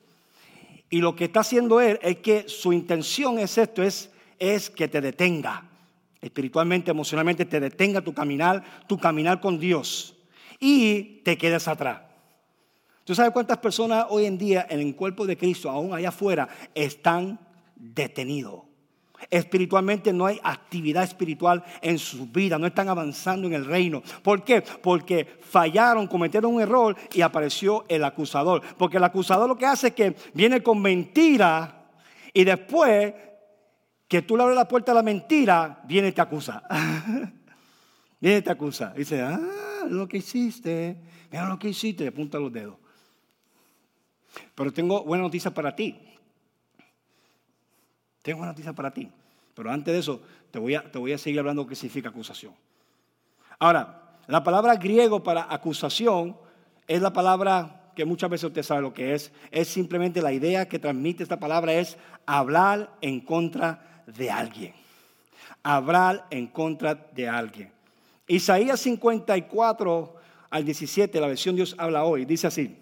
Y 0.91 1.01
lo 1.01 1.15
que 1.15 1.27
está 1.27 1.41
haciendo 1.41 1.81
él 1.81 2.01
es 2.03 2.17
que 2.17 2.49
su 2.49 2.73
intención 2.73 3.39
es 3.39 3.57
esto, 3.57 3.83
es, 3.83 4.11
es 4.41 4.69
que 4.69 4.89
te 4.89 5.01
detenga. 5.01 5.65
Espiritualmente, 6.21 6.91
emocionalmente, 6.91 7.45
te 7.45 7.61
detenga 7.61 8.03
tu 8.03 8.13
caminar, 8.13 8.63
tu 8.89 8.99
caminar 8.99 9.41
con 9.41 9.59
Dios. 9.59 10.17
Y 10.59 11.23
te 11.25 11.39
quedes 11.39 11.69
atrás. 11.69 12.03
¿Tú 13.05 13.15
sabes 13.15 13.33
cuántas 13.33 13.59
personas 13.59 14.07
hoy 14.11 14.27
en 14.27 14.37
día 14.37 14.67
en 14.69 14.81
el 14.81 14.95
cuerpo 14.95 15.27
de 15.27 15.37
Cristo, 15.37 15.71
aún 15.71 15.95
allá 15.95 16.11
afuera, 16.11 16.49
están 16.75 17.39
detenidos? 17.77 18.70
Espiritualmente 19.29 20.13
no 20.13 20.27
hay 20.27 20.41
actividad 20.43 21.05
espiritual 21.05 21.63
en 21.83 21.99
su 21.99 22.27
vida, 22.27 22.59
no 22.59 22.67
están 22.67 22.89
avanzando 22.89 23.47
en 23.47 23.55
el 23.55 23.67
reino. 23.67 24.03
¿Por 24.23 24.45
qué? 24.45 24.63
Porque 24.63 25.27
fallaron, 25.41 26.07
cometieron 26.07 26.55
un 26.55 26.63
error 26.63 26.97
y 27.13 27.21
apareció 27.21 27.85
el 27.89 28.05
acusador. 28.05 28.63
Porque 28.79 28.97
el 28.97 29.05
acusador 29.05 29.49
lo 29.49 29.57
que 29.57 29.67
hace 29.67 29.89
es 29.89 29.95
que 29.95 30.17
viene 30.33 30.63
con 30.63 30.81
mentira 30.81 31.91
y 32.33 32.45
después 32.45 33.13
que 34.09 34.23
tú 34.23 34.37
le 34.37 34.43
abres 34.43 34.57
la 34.57 34.67
puerta 34.67 34.93
a 34.93 34.95
la 34.95 35.03
mentira, 35.03 35.83
viene 35.85 36.09
y 36.09 36.13
te 36.13 36.21
acusa. 36.21 36.63
viene 38.21 38.39
y 38.39 38.43
te 38.43 38.51
acusa. 38.51 38.93
dice, 38.97 39.21
ah, 39.21 39.41
lo 39.89 40.09
que 40.09 40.19
hiciste, 40.19 41.01
mira 41.31 41.49
lo 41.49 41.59
que 41.59 41.69
hiciste, 41.69 42.05
y 42.05 42.07
apunta 42.09 42.39
los 42.39 42.53
dedos. 42.53 42.77
Pero 44.55 44.73
tengo 44.73 45.05
buena 45.05 45.23
noticia 45.23 45.53
para 45.53 45.75
ti. 45.75 45.99
Tengo 48.23 48.41
una 48.41 48.49
noticia 48.49 48.73
para 48.73 48.91
ti. 48.91 49.09
Pero 49.55 49.71
antes 49.71 49.93
de 49.93 50.01
eso, 50.01 50.21
te 50.51 50.59
voy 50.59 50.75
a, 50.75 51.19
seguir 51.19 51.39
hablando 51.39 51.65
de 51.65 51.69
qué 51.71 51.75
significa 51.75 52.09
acusación. 52.09 52.53
Ahora, 53.59 54.17
la 54.27 54.43
palabra 54.43 54.77
griego 54.77 55.23
para 55.23 55.53
acusación 55.53 56.37
es 56.87 57.01
la 57.03 57.13
palabra 57.13 57.93
que 57.95 58.05
muchas 58.05 58.31
veces 58.31 58.45
usted 58.45 58.63
sabe 58.63 58.83
lo 58.83 58.95
que 58.95 59.15
es. 59.15 59.33
Es 59.51 59.69
simplemente 59.69 60.23
la 60.23 60.33
idea 60.33 60.69
que 60.69 60.79
transmite 60.79 61.23
esta 61.23 61.39
palabra 61.39 61.75
es 61.75 61.97
hablar 62.27 62.97
en 63.01 63.21
contra 63.21 64.03
de 64.07 64.31
alguien. 64.31 64.75
hablar 65.63 66.27
en 66.31 66.47
contra 66.47 66.95
de 66.95 67.29
alguien. 67.29 67.71
Isaías 68.27 68.81
54 68.81 70.15
al 70.49 70.65
17, 70.65 71.21
la 71.21 71.27
versión 71.27 71.55
Dios 71.55 71.75
habla 71.77 72.05
hoy, 72.05 72.25
dice 72.25 72.47
así. 72.47 72.77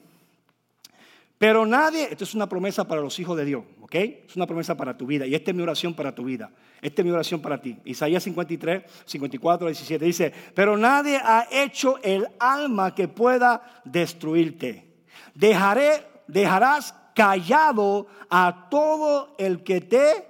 Pero 1.38 1.64
nadie, 1.64 2.08
esto 2.10 2.24
es 2.24 2.34
una 2.34 2.48
promesa 2.48 2.86
para 2.86 3.00
los 3.00 3.16
hijos 3.20 3.36
de 3.36 3.44
Dios, 3.44 3.64
¿ok? 3.80 3.94
Es 3.94 4.34
una 4.34 4.46
promesa 4.46 4.76
para 4.76 4.98
tu 4.98 5.06
vida 5.06 5.24
y 5.24 5.36
esta 5.36 5.52
es 5.52 5.56
mi 5.56 5.62
oración 5.62 5.94
para 5.94 6.12
tu 6.12 6.24
vida. 6.24 6.50
Esta 6.82 7.02
es 7.02 7.06
mi 7.06 7.12
oración 7.12 7.40
para 7.40 7.60
ti. 7.62 7.78
Isaías 7.84 8.24
53, 8.24 8.82
54, 9.04 9.68
17 9.68 10.04
dice, 10.04 10.32
pero 10.54 10.76
nadie 10.76 11.16
ha 11.16 11.46
hecho 11.50 11.98
el 12.02 12.26
alma 12.40 12.92
que 12.92 13.06
pueda 13.06 13.82
destruirte. 13.84 15.04
Dejaré, 15.32 16.04
dejarás 16.26 16.92
callado 17.14 18.08
a 18.28 18.66
todo 18.68 19.36
el 19.38 19.62
que 19.62 19.80
te 19.80 20.26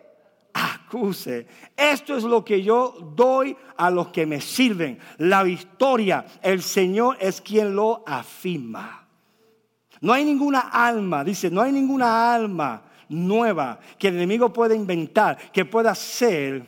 acuse. 0.52 1.46
Esto 1.74 2.18
es 2.18 2.24
lo 2.24 2.44
que 2.44 2.62
yo 2.62 3.12
doy 3.14 3.56
a 3.78 3.90
los 3.90 4.08
que 4.08 4.26
me 4.26 4.42
sirven. 4.42 4.98
La 5.16 5.42
victoria, 5.42 6.26
el 6.42 6.62
Señor 6.62 7.16
es 7.18 7.40
quien 7.40 7.74
lo 7.74 8.04
afirma. 8.06 9.07
No 10.00 10.12
hay 10.12 10.24
ninguna 10.24 10.60
alma, 10.60 11.24
dice, 11.24 11.50
no 11.50 11.60
hay 11.60 11.72
ninguna 11.72 12.34
alma 12.34 12.82
nueva 13.08 13.80
que 13.98 14.08
el 14.08 14.16
enemigo 14.16 14.52
pueda 14.52 14.74
inventar, 14.74 15.38
que 15.52 15.64
pueda 15.64 15.90
hacer 15.90 16.66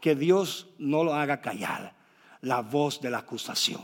que 0.00 0.14
Dios 0.14 0.68
no 0.78 1.04
lo 1.04 1.14
haga 1.14 1.40
callar 1.40 1.94
la 2.42 2.62
voz 2.62 3.00
de 3.00 3.10
la 3.10 3.18
acusación. 3.18 3.82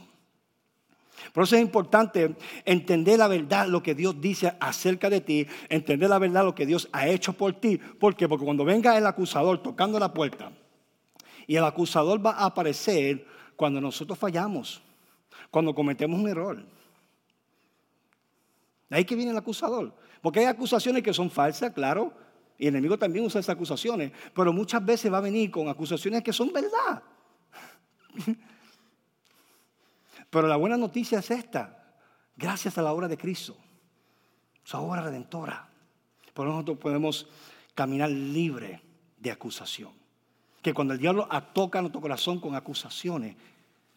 Por 1.33 1.45
eso 1.45 1.57
es 1.57 1.63
importante 1.63 2.37
entender 2.65 3.19
la 3.19 3.29
verdad, 3.29 3.67
lo 3.67 3.83
que 3.83 3.95
Dios 3.95 4.21
dice 4.21 4.53
acerca 4.61 5.11
de 5.11 5.21
ti, 5.21 5.47
entender 5.69 6.09
la 6.09 6.19
verdad, 6.19 6.45
lo 6.45 6.55
que 6.55 6.67
Dios 6.67 6.89
ha 6.93 7.09
hecho 7.09 7.33
por 7.33 7.55
ti. 7.55 7.79
¿Por 7.79 8.17
qué? 8.17 8.29
Porque 8.29 8.45
cuando 8.45 8.65
venga 8.65 8.97
el 8.97 9.07
acusador 9.07 9.63
tocando 9.63 9.99
la 9.99 10.13
puerta, 10.13 10.53
y 11.47 11.57
el 11.57 11.65
acusador 11.65 12.25
va 12.25 12.33
a 12.33 12.47
aparecer 12.47 13.27
cuando 13.55 13.81
nosotros 13.81 14.19
fallamos, 14.19 14.83
cuando 15.51 15.75
cometemos 15.75 16.19
un 16.19 16.29
error. 16.29 16.76
Ahí 18.91 19.05
que 19.05 19.17
viene 19.17 19.33
el 19.33 19.37
acusador. 19.37 19.95
Porque 20.23 20.41
hay 20.41 20.47
acusaciones 20.47 21.03
que 21.03 21.13
son 21.13 21.31
falsas, 21.31 21.73
claro, 21.73 22.13
y 22.59 22.67
el 22.67 22.75
enemigo 22.75 22.99
también 22.99 23.25
usa 23.25 23.41
esas 23.41 23.55
acusaciones, 23.55 24.13
pero 24.35 24.53
muchas 24.53 24.85
veces 24.85 25.13
va 25.13 25.19
a 25.19 25.23
venir 25.23 25.51
con 25.51 25.69
acusaciones 25.69 26.23
que 26.23 26.33
son 26.33 26.53
verdad. 26.53 27.03
Pero 30.31 30.49
la 30.49 30.57
buena 30.57 30.77
noticia 30.77 31.21
es 31.21 31.31
esta, 31.31 31.95
gracias 32.37 32.77
a 32.79 32.83
la 32.83 32.93
obra 32.93 33.09
de 33.09 33.17
Cristo, 33.17 33.57
su 34.65 34.77
obra 34.77 35.03
redentora, 35.03 35.69
por 36.35 36.47
nosotros 36.47 36.79
podemos 36.79 37.29
caminar 37.75 38.11
libre 38.11 38.83
de 39.19 39.31
acusación. 39.31 39.93
Que 40.63 40.75
cuando 40.75 40.95
el 40.95 41.01
diablo 41.01 41.29
toca 41.53 41.81
nuestro 41.81 42.01
corazón 42.01 42.41
con 42.41 42.55
acusaciones, 42.57 43.37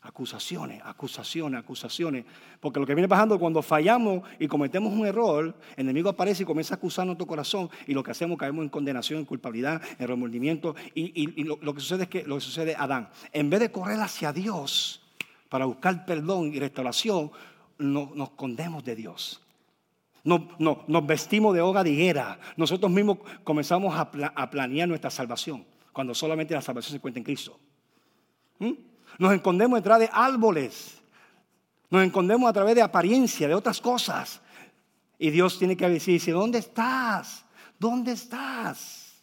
Acusaciones, 0.02 0.82
acusaciones, 0.84 1.60
acusaciones. 1.60 2.26
Porque 2.60 2.80
lo 2.80 2.86
que 2.86 2.96
viene 2.96 3.08
pasando 3.08 3.38
cuando 3.38 3.62
fallamos 3.62 4.24
y 4.40 4.48
cometemos 4.48 4.94
un 4.94 5.06
error, 5.06 5.54
el 5.76 5.84
enemigo 5.84 6.10
aparece 6.10 6.44
y 6.44 6.46
comienza 6.46 6.76
a 6.76 6.78
acusar 6.78 7.06
nuestro 7.06 7.28
corazón 7.28 7.70
y 7.86 7.94
lo 7.94 8.02
que 8.02 8.12
hacemos 8.12 8.38
caemos 8.38 8.64
en 8.64 8.70
condenación, 8.70 9.20
en 9.20 9.26
culpabilidad, 9.26 9.82
en 9.98 10.08
remordimiento. 10.08 10.76
Y, 10.96 11.44
lo, 11.44 11.74
que 11.74 11.82
sucede 11.82 12.04
es 12.04 12.10
que 12.10 12.24
lo 12.24 12.36
que 12.36 12.42
sucede 12.42 12.76
Adán, 12.78 13.10
en 13.34 13.50
vez 13.50 13.60
de 13.60 13.72
correr 13.72 14.00
hacia 14.00 14.32
Dios 14.32 15.02
para 15.50 15.66
buscar 15.66 16.06
perdón 16.06 16.54
y 16.54 16.60
restauración, 16.60 17.32
nos 17.78 18.30
escondemos 18.30 18.84
de 18.84 18.96
Dios. 18.96 19.42
nos 20.24 21.08
vestimos 21.08 21.54
de 21.56 21.62
hoga 21.62 21.84
de 21.84 21.92
higuera. 21.92 22.40
Nosotros 22.56 22.92
mismos 22.92 23.20
comenzamos 23.44 23.98
a, 23.98 24.50
planear 24.50 24.88
nuestra 24.88 25.10
salvación, 25.10 25.66
cuando 25.92 26.14
solamente 26.14 26.54
la 26.54 26.62
salvación 26.62 26.92
se 26.92 26.96
encuentra 26.98 27.20
en 27.20 27.26
Cristo. 27.26 27.60
¿Mm? 28.60 28.89
Nos 29.18 29.34
escondemos 29.34 29.80
detrás 29.80 30.00
de 30.00 30.10
árboles. 30.12 31.00
Nos 31.90 32.04
escondemos 32.04 32.50
a 32.50 32.54
través 32.54 32.76
de 32.76 32.82
apariencia, 32.82 33.48
de 33.48 33.56
otras 33.56 33.82
cosas. 33.82 34.42
Y 35.18 35.32
Dios 35.32 35.58
tiene 35.58 35.76
que 35.76 35.90
decir, 35.90 36.22
¿dónde 36.34 36.60
estás? 36.60 37.46
¿Dónde 37.78 38.12
estás? 38.12 39.16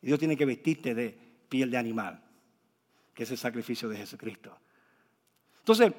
Y 0.00 0.06
Dios 0.06 0.18
tiene 0.18 0.36
que 0.36 0.46
vestirte 0.46 0.94
de 0.94 1.18
piel 1.48 1.70
de 1.70 1.76
animal, 1.76 2.22
que 3.12 3.24
es 3.24 3.30
el 3.30 3.38
sacrificio 3.38 3.88
de 3.88 3.96
Jesucristo. 3.96 4.56
Entonces, 5.58 5.92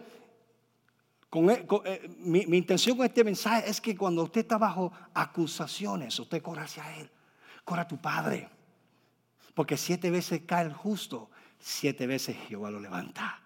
e, 1.33 1.67
eh, 1.85 2.09
mi, 2.19 2.45
mi, 2.45 2.57
intención 2.57 2.97
con 2.97 3.05
este 3.05 3.23
mensaje 3.23 3.69
es 3.69 3.79
que 3.79 3.95
cuando 3.95 4.23
usted 4.23 4.41
está 4.41 4.57
bajo 4.57 4.91
acusaciones, 5.13 6.19
usted 6.19 6.41
corra 6.41 6.63
hacia 6.63 6.97
Él, 6.97 7.09
corra 7.63 7.83
a 7.83 7.87
tu 7.87 7.97
Padre. 7.97 8.49
Porque 9.53 9.77
siete 9.77 10.09
veces 10.09 10.41
cae 10.45 10.65
el 10.65 10.73
justo 10.73 11.29
siete 11.61 12.07
veces 12.07 12.35
Jehová 12.47 12.69
lo 12.71 12.79
levanta. 12.79 13.39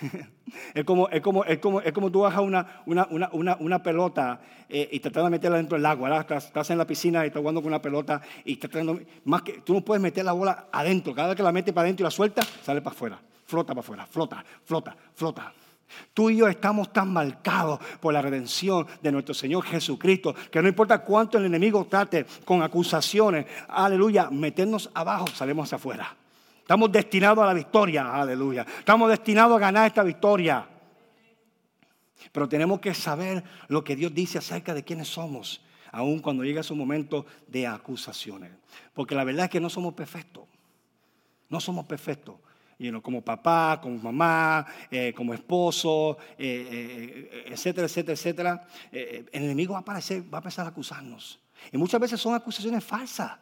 es, 0.74 0.84
como, 0.84 1.08
es, 1.08 1.20
como, 1.20 1.44
es, 1.44 1.58
como, 1.58 1.80
es 1.80 1.92
como 1.92 2.10
tú 2.10 2.20
bajas 2.20 2.42
una, 2.42 2.82
una, 2.86 3.08
una, 3.32 3.56
una 3.58 3.82
pelota 3.82 4.40
eh, 4.68 4.88
y 4.92 5.00
tratas 5.00 5.24
de 5.24 5.30
meterla 5.30 5.56
dentro 5.56 5.76
del 5.76 5.86
agua. 5.86 6.20
Estás, 6.20 6.70
en 6.70 6.78
la 6.78 6.86
piscina 6.86 7.24
y 7.24 7.28
estás 7.28 7.40
jugando 7.40 7.60
con 7.60 7.68
una 7.68 7.82
pelota 7.82 8.20
y 8.44 8.52
estás 8.52 8.70
tratando, 8.70 9.00
más 9.24 9.42
que 9.42 9.60
tú 9.60 9.74
no 9.74 9.80
puedes 9.80 10.02
meter 10.02 10.24
la 10.24 10.32
bola 10.32 10.66
adentro. 10.70 11.14
Cada 11.14 11.28
vez 11.28 11.36
que 11.36 11.42
la 11.42 11.52
metes 11.52 11.74
para 11.74 11.86
adentro 11.86 12.04
y 12.04 12.06
la 12.06 12.10
sueltas, 12.10 12.46
sale 12.62 12.80
para 12.80 12.94
afuera. 12.94 13.20
Flota 13.46 13.74
para 13.74 13.80
afuera, 13.80 14.06
flota, 14.06 14.44
flota, 14.64 14.96
flota. 15.14 15.52
Tú 16.14 16.30
y 16.30 16.36
yo 16.36 16.46
estamos 16.46 16.92
tan 16.92 17.12
marcados 17.12 17.80
por 17.98 18.14
la 18.14 18.22
redención 18.22 18.86
de 19.02 19.10
nuestro 19.10 19.34
Señor 19.34 19.64
Jesucristo 19.64 20.36
que 20.48 20.62
no 20.62 20.68
importa 20.68 21.00
cuánto 21.00 21.36
el 21.36 21.46
enemigo 21.46 21.84
trate 21.86 22.26
con 22.44 22.62
acusaciones, 22.62 23.46
aleluya, 23.66 24.30
meternos 24.30 24.88
abajo, 24.94 25.26
salimos 25.28 25.64
hacia 25.64 25.76
afuera. 25.76 26.16
Estamos 26.70 26.92
destinados 26.92 27.42
a 27.42 27.48
la 27.48 27.54
victoria, 27.54 28.14
aleluya. 28.14 28.64
Estamos 28.78 29.10
destinados 29.10 29.56
a 29.56 29.58
ganar 29.58 29.88
esta 29.88 30.04
victoria. 30.04 30.64
Pero 32.30 32.48
tenemos 32.48 32.78
que 32.78 32.94
saber 32.94 33.42
lo 33.66 33.82
que 33.82 33.96
Dios 33.96 34.14
dice 34.14 34.38
acerca 34.38 34.72
de 34.72 34.84
quiénes 34.84 35.08
somos, 35.08 35.62
aun 35.90 36.20
cuando 36.20 36.44
llega 36.44 36.62
su 36.62 36.76
momento 36.76 37.26
de 37.48 37.66
acusaciones. 37.66 38.52
Porque 38.94 39.16
la 39.16 39.24
verdad 39.24 39.46
es 39.46 39.50
que 39.50 39.58
no 39.58 39.68
somos 39.68 39.94
perfectos. 39.94 40.44
No 41.48 41.58
somos 41.58 41.86
perfectos. 41.86 42.36
como 43.02 43.20
papá, 43.20 43.80
como 43.82 43.98
mamá, 43.98 44.64
eh, 44.92 45.12
como 45.12 45.34
esposo, 45.34 46.18
eh, 46.38 46.68
eh, 46.70 47.44
etcétera, 47.46 47.88
etcétera, 47.88 48.12
etcétera. 48.12 48.66
el 48.92 49.26
enemigo 49.32 49.72
va 49.72 49.80
a, 49.80 49.82
aparecer, 49.82 50.22
va 50.22 50.38
a 50.38 50.42
empezar 50.42 50.66
a 50.66 50.68
acusarnos. 50.68 51.40
Y 51.72 51.76
muchas 51.76 52.00
veces 52.00 52.20
son 52.20 52.32
acusaciones 52.32 52.84
falsas. 52.84 53.32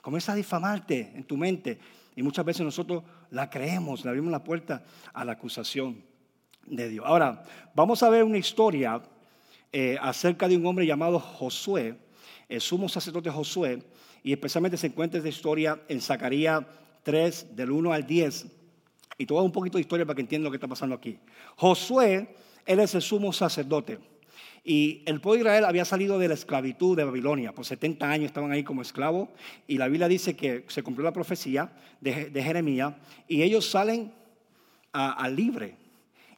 Comienza 0.00 0.30
a 0.30 0.36
difamarte 0.36 1.10
en 1.16 1.24
tu 1.24 1.36
mente. 1.36 1.97
Y 2.18 2.22
muchas 2.24 2.44
veces 2.44 2.62
nosotros 2.62 3.04
la 3.30 3.48
creemos, 3.48 4.02
le 4.02 4.10
abrimos 4.10 4.32
la 4.32 4.42
puerta 4.42 4.82
a 5.12 5.24
la 5.24 5.34
acusación 5.34 6.02
de 6.66 6.88
Dios. 6.88 7.06
Ahora, 7.06 7.44
vamos 7.76 8.02
a 8.02 8.10
ver 8.10 8.24
una 8.24 8.38
historia 8.38 9.00
eh, 9.70 9.96
acerca 10.02 10.48
de 10.48 10.56
un 10.56 10.66
hombre 10.66 10.84
llamado 10.84 11.20
Josué, 11.20 11.96
el 12.48 12.60
sumo 12.60 12.88
sacerdote 12.88 13.30
Josué, 13.30 13.84
y 14.24 14.32
especialmente 14.32 14.76
se 14.76 14.88
encuentra 14.88 15.18
esta 15.18 15.28
historia 15.28 15.80
en 15.86 16.00
Zacarías 16.00 16.64
3, 17.04 17.54
del 17.54 17.70
1 17.70 17.92
al 17.92 18.04
10. 18.04 18.46
Y 19.16 19.24
dar 19.24 19.38
un 19.38 19.52
poquito 19.52 19.78
de 19.78 19.82
historia 19.82 20.04
para 20.04 20.16
que 20.16 20.22
entiendan 20.22 20.46
lo 20.46 20.50
que 20.50 20.56
está 20.56 20.66
pasando 20.66 20.96
aquí. 20.96 21.20
Josué, 21.54 22.34
él 22.66 22.80
es 22.80 22.96
el 22.96 23.02
sumo 23.02 23.32
sacerdote. 23.32 24.00
Y 24.64 25.02
el 25.06 25.20
pueblo 25.20 25.44
de 25.44 25.48
Israel 25.48 25.64
había 25.64 25.84
salido 25.84 26.18
de 26.18 26.28
la 26.28 26.34
esclavitud 26.34 26.96
de 26.96 27.04
Babilonia. 27.04 27.52
Por 27.52 27.64
70 27.64 28.10
años 28.10 28.26
estaban 28.26 28.52
ahí 28.52 28.64
como 28.64 28.82
esclavos. 28.82 29.28
Y 29.66 29.78
la 29.78 29.88
Biblia 29.88 30.08
dice 30.08 30.36
que 30.36 30.64
se 30.68 30.82
cumplió 30.82 31.04
la 31.04 31.12
profecía 31.12 31.72
de, 32.00 32.42
Jeremías. 32.42 32.94
Y 33.26 33.42
ellos 33.42 33.70
salen 33.70 34.12
a, 34.92 35.28
libre. 35.28 35.76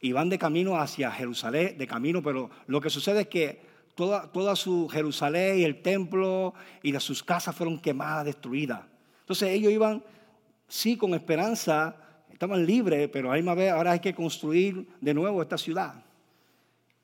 Y 0.01 0.13
van 0.13 0.29
de 0.29 0.39
camino 0.39 0.77
hacia 0.81 1.11
Jerusalén, 1.11 1.77
de 1.77 1.87
camino. 1.87 2.23
Pero 2.23 2.51
lo 2.67 2.81
que 2.81 2.91
sucede 2.91 3.23
es 3.23 3.29
que 3.29 3.61
toda, 3.95 4.31
toda 4.31 4.55
su 4.57 4.89
Jerusalén 4.89 5.59
y 5.59 5.65
el 5.65 5.83
templo 5.83 6.55
y 6.83 6.93
sus 7.01 7.23
casas 7.23 7.55
fueron 7.55 7.79
quemadas, 7.79 8.25
destruidas. 8.25 8.83
Entonces 9.21 9.51
ellos 9.51 9.73
iban, 9.73 10.03
sí, 10.69 10.97
con 10.97 11.15
esperanza. 11.15 11.97
Estaban 12.33 12.65
libres, 12.65 13.09
pero 13.13 13.33
ahora 13.33 13.93
hay 13.93 14.01
que 14.01 14.15
construir 14.15 14.89
de 15.01 15.15
nuevo 15.15 15.43
esta 15.43 15.59
ciudad. 15.59 16.03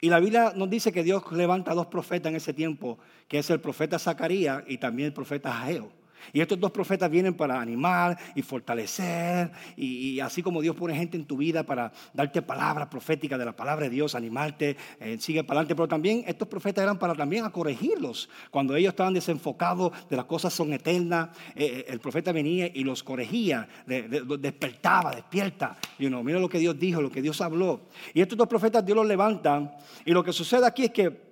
Y 0.00 0.10
la 0.10 0.20
Biblia 0.20 0.52
nos 0.54 0.68
dice 0.68 0.92
que 0.92 1.02
Dios 1.02 1.22
levanta 1.32 1.74
dos 1.74 1.86
profetas 1.86 2.30
en 2.30 2.36
ese 2.36 2.52
tiempo, 2.52 2.98
que 3.28 3.38
es 3.38 3.48
el 3.50 3.60
profeta 3.60 3.98
Zacarías 3.98 4.62
y 4.66 4.78
también 4.78 5.06
el 5.06 5.12
profeta 5.12 5.58
Ageo. 5.58 5.90
Y 6.32 6.40
estos 6.40 6.58
dos 6.58 6.70
profetas 6.70 7.10
vienen 7.10 7.34
para 7.34 7.60
animar 7.60 8.18
y 8.34 8.42
fortalecer, 8.42 9.50
y, 9.76 10.20
así 10.20 10.42
como 10.42 10.60
Dios 10.60 10.76
pone 10.76 10.94
gente 10.94 11.16
en 11.16 11.24
tu 11.24 11.36
vida 11.36 11.62
para 11.62 11.92
darte 12.12 12.42
palabras 12.42 12.88
proféticas 12.88 13.38
de 13.38 13.44
la 13.44 13.54
palabra 13.54 13.84
de 13.84 13.90
Dios, 13.90 14.14
animarte, 14.14 14.76
eh, 15.00 15.16
sigue 15.20 15.44
para 15.44 15.60
adelante, 15.60 15.74
pero 15.74 15.88
también 15.88 16.24
estos 16.26 16.48
profetas 16.48 16.82
eran 16.82 16.98
para 16.98 17.14
también 17.14 17.44
a 17.44 17.50
corregirlos. 17.50 18.28
Cuando 18.50 18.74
ellos 18.76 18.90
estaban 18.90 19.14
desenfocados 19.14 19.92
de 20.08 20.16
las 20.16 20.24
cosas 20.24 20.52
son 20.52 20.72
eternas, 20.72 21.30
eh, 21.54 21.64
eh, 21.66 21.84
el 21.88 22.00
profeta 22.00 22.32
venía 22.32 22.70
y 22.72 22.84
los 22.84 23.02
corregía, 23.02 23.68
despertaba, 23.86 25.14
despierta. 25.14 25.76
Y 25.98 26.06
uno, 26.06 26.22
mira 26.22 26.38
lo 26.38 26.48
que 26.48 26.58
Dios 26.58 26.78
dijo, 26.78 27.00
lo 27.00 27.10
que 27.10 27.22
Dios 27.22 27.40
habló. 27.40 27.82
Y 28.14 28.20
estos 28.20 28.38
dos 28.38 28.48
profetas 28.48 28.84
Dios 28.84 28.96
los 28.96 29.06
levanta, 29.06 29.78
y 30.04 30.12
lo 30.12 30.24
que 30.24 30.32
sucede 30.32 30.66
aquí 30.66 30.84
es 30.84 30.90
que 30.90 31.26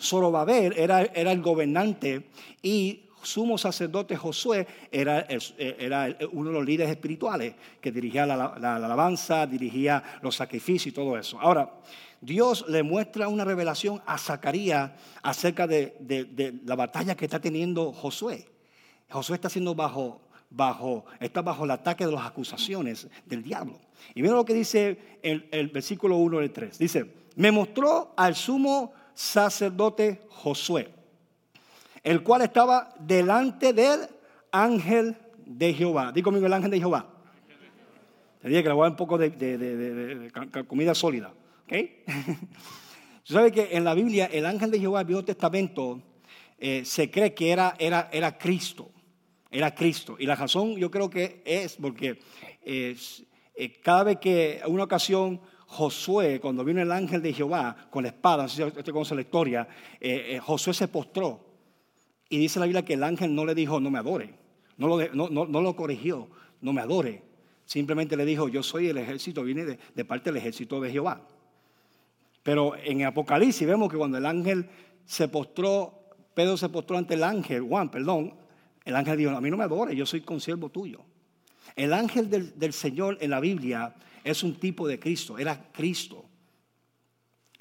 Zorobabel 0.00 0.74
era, 0.76 1.02
era 1.02 1.32
el 1.32 1.40
gobernante 1.40 2.30
y 2.62 3.03
sumo 3.24 3.58
sacerdote 3.58 4.16
Josué 4.16 4.66
era, 4.90 5.26
era 5.58 6.16
uno 6.32 6.50
de 6.50 6.54
los 6.54 6.64
líderes 6.64 6.90
espirituales 6.90 7.54
que 7.80 7.90
dirigía 7.90 8.26
la, 8.26 8.46
alabanza, 8.46 9.46
dirigía 9.46 10.02
los 10.22 10.36
sacrificios 10.36 10.86
y 10.88 10.92
todo 10.92 11.18
eso. 11.18 11.40
Ahora, 11.40 11.70
Dios 12.20 12.64
le 12.68 12.82
muestra 12.82 13.28
una 13.28 13.44
revelación 13.44 14.00
a 14.06 14.16
Zacarías 14.18 14.92
acerca 15.22 15.66
de, 15.66 16.60
la 16.64 16.74
batalla 16.74 17.14
que 17.14 17.26
está 17.26 17.40
teniendo 17.40 17.92
Josué. 17.92 18.46
Josué 19.10 19.36
está 19.36 19.48
siendo 19.48 19.74
bajo, 19.74 20.20
bajo, 20.50 21.04
está 21.20 21.42
bajo 21.42 21.64
el 21.64 21.70
ataque 21.70 22.06
de 22.06 22.12
las 22.12 22.26
acusaciones 22.26 23.08
del 23.26 23.42
diablo. 23.42 23.78
Y 24.14 24.22
mira 24.22 24.34
lo 24.34 24.44
que 24.44 24.54
dice 24.54 25.18
el, 25.22 25.48
el 25.50 25.68
versículo 25.68 26.16
1 26.16 26.38
del 26.38 26.50
3. 26.50 26.78
Dice, 26.78 27.12
me 27.36 27.50
mostró 27.50 28.14
al 28.16 28.34
sumo 28.34 28.92
sacerdote 29.14 30.22
Josué, 30.28 30.88
el 32.04 32.22
cual 32.22 32.42
estaba 32.42 32.94
delante 33.00 33.72
del 33.72 34.00
ángel 34.52 35.16
de 35.44 35.74
Jehová. 35.74 36.12
Digo 36.12 36.26
conmigo 36.26 36.46
el 36.46 36.52
ángel 36.52 36.70
de 36.70 36.78
Jehová. 36.78 37.08
Te 38.40 38.48
dije 38.48 38.62
que 38.62 38.68
le 38.68 38.74
voy 38.74 38.82
a 38.82 38.84
dar 38.84 38.92
un 38.92 38.96
poco 38.96 39.18
de, 39.18 40.30
comida 40.68 40.94
sólida. 40.94 41.32
¿okay? 41.64 42.04
¿Sabes 43.24 43.52
que 43.52 43.70
en 43.72 43.84
la 43.84 43.94
Biblia 43.94 44.26
el 44.26 44.44
ángel 44.44 44.70
de 44.70 44.78
Jehová, 44.78 45.00
el 45.00 45.06
Viejo 45.06 45.24
Testamento, 45.24 46.00
eh, 46.58 46.84
se 46.84 47.10
cree 47.10 47.34
que 47.34 47.50
era, 47.50 47.74
era, 47.78 48.10
era 48.12 48.36
Cristo? 48.36 48.90
Era 49.50 49.74
Cristo. 49.74 50.16
Y 50.18 50.26
la 50.26 50.36
razón 50.36 50.76
yo 50.76 50.90
creo 50.90 51.08
que 51.08 51.42
es 51.46 51.76
porque 51.76 52.20
eh, 52.62 52.96
cada 53.82 54.04
vez 54.04 54.18
que 54.18 54.60
una 54.66 54.84
ocasión 54.84 55.40
Josué, 55.74 56.38
cuando 56.40 56.64
vino 56.64 56.80
el 56.80 56.92
ángel 56.92 57.20
de 57.20 57.32
Jehová 57.32 57.76
con 57.90 58.04
la 58.04 58.10
espada, 58.10 58.48
si 58.48 58.62
usted 58.62 58.92
conoce 58.92 59.14
la 59.14 59.22
historia, 59.22 59.66
eh, 60.00 60.34
eh, 60.36 60.38
Josué 60.38 60.72
se 60.72 60.86
postró. 60.86 61.43
Y 62.28 62.38
dice 62.38 62.58
la 62.58 62.66
Biblia 62.66 62.84
que 62.84 62.94
el 62.94 63.02
ángel 63.02 63.34
no 63.34 63.44
le 63.44 63.54
dijo, 63.54 63.80
no 63.80 63.90
me 63.90 63.98
adore. 63.98 64.34
No 64.76 64.88
lo, 64.88 65.30
no, 65.30 65.60
lo 65.60 65.76
corrigió, 65.76 66.28
no 66.60 66.72
me 66.72 66.80
adore. 66.80 67.22
Simplemente 67.64 68.16
le 68.16 68.24
dijo, 68.24 68.48
yo 68.48 68.62
soy 68.62 68.88
el 68.88 68.98
ejército, 68.98 69.42
viene 69.42 69.64
de, 69.64 70.04
parte 70.04 70.30
del 70.30 70.38
ejército 70.38 70.80
de 70.80 70.90
Jehová. 70.90 71.26
Pero 72.42 72.74
en 72.76 73.04
Apocalipsis 73.04 73.66
vemos 73.66 73.90
que 73.90 73.96
cuando 73.96 74.18
el 74.18 74.26
ángel 74.26 74.68
se 75.06 75.28
postró, 75.28 76.10
Pedro 76.34 76.56
se 76.56 76.68
postró 76.68 76.98
ante 76.98 77.14
el 77.14 77.22
ángel, 77.22 77.62
Juan, 77.62 77.90
perdón, 77.90 78.34
el 78.84 78.96
ángel 78.96 79.16
dijo, 79.16 79.30
a 79.30 79.40
mí 79.40 79.50
no 79.50 79.56
me 79.56 79.64
adore, 79.64 79.96
yo 79.96 80.04
soy 80.04 80.20
consiervo 80.22 80.68
tuyo. 80.68 81.00
El 81.76 81.92
ángel 81.92 82.28
del, 82.28 82.58
del 82.58 82.72
Señor 82.72 83.16
en 83.20 83.30
la 83.30 83.40
Biblia 83.40 83.94
es 84.24 84.42
un 84.42 84.56
tipo 84.56 84.88
de 84.88 84.98
Cristo, 84.98 85.38
era 85.38 85.70
Cristo. 85.72 86.24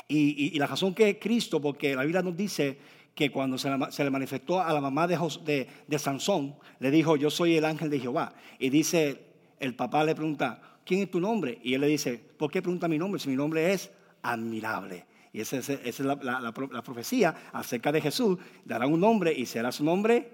Y, 0.07 0.57
la 0.59 0.67
razón 0.67 0.93
que 0.93 1.09
es 1.09 1.17
Cristo, 1.19 1.61
porque 1.61 1.95
la 1.95 2.03
Biblia 2.03 2.21
nos 2.21 2.35
dice 2.35 2.77
que 3.15 3.31
cuando 3.31 3.57
se, 3.57 3.69
le 3.69 4.09
manifestó 4.09 4.59
a 4.59 4.73
la 4.73 4.81
mamá 4.81 5.07
de, 5.07 5.67
Sansón, 5.97 6.55
le 6.79 6.91
dijo, 6.91 7.15
yo 7.15 7.29
soy 7.29 7.57
el 7.57 7.65
ángel 7.65 7.89
de 7.89 7.99
Jehová. 7.99 8.33
Y 8.57 8.69
dice, 8.69 9.25
el 9.59 9.75
papá 9.75 10.03
le 10.03 10.15
pregunta, 10.15 10.79
¿quién 10.83 11.01
es 11.01 11.11
tu 11.11 11.19
nombre? 11.19 11.59
Y 11.63 11.75
él 11.75 11.81
le 11.81 11.87
dice, 11.87 12.17
¿por 12.37 12.49
qué 12.51 12.61
pregunta 12.61 12.87
mi 12.87 12.97
nombre? 12.97 13.19
Si 13.19 13.29
mi 13.29 13.35
nombre 13.35 13.71
es 13.71 13.91
admirable. 14.23 15.05
Y 15.31 15.41
esa, 15.41 15.57
es 15.57 15.99
la, 15.99 16.51
profecía 16.83 17.35
acerca 17.53 17.91
de 17.91 18.01
Jesús. 18.01 18.37
Dará 18.65 18.87
un 18.87 18.99
nombre 18.99 19.33
y 19.33 19.45
será 19.45 19.71
su 19.71 19.83
nombre 19.83 20.29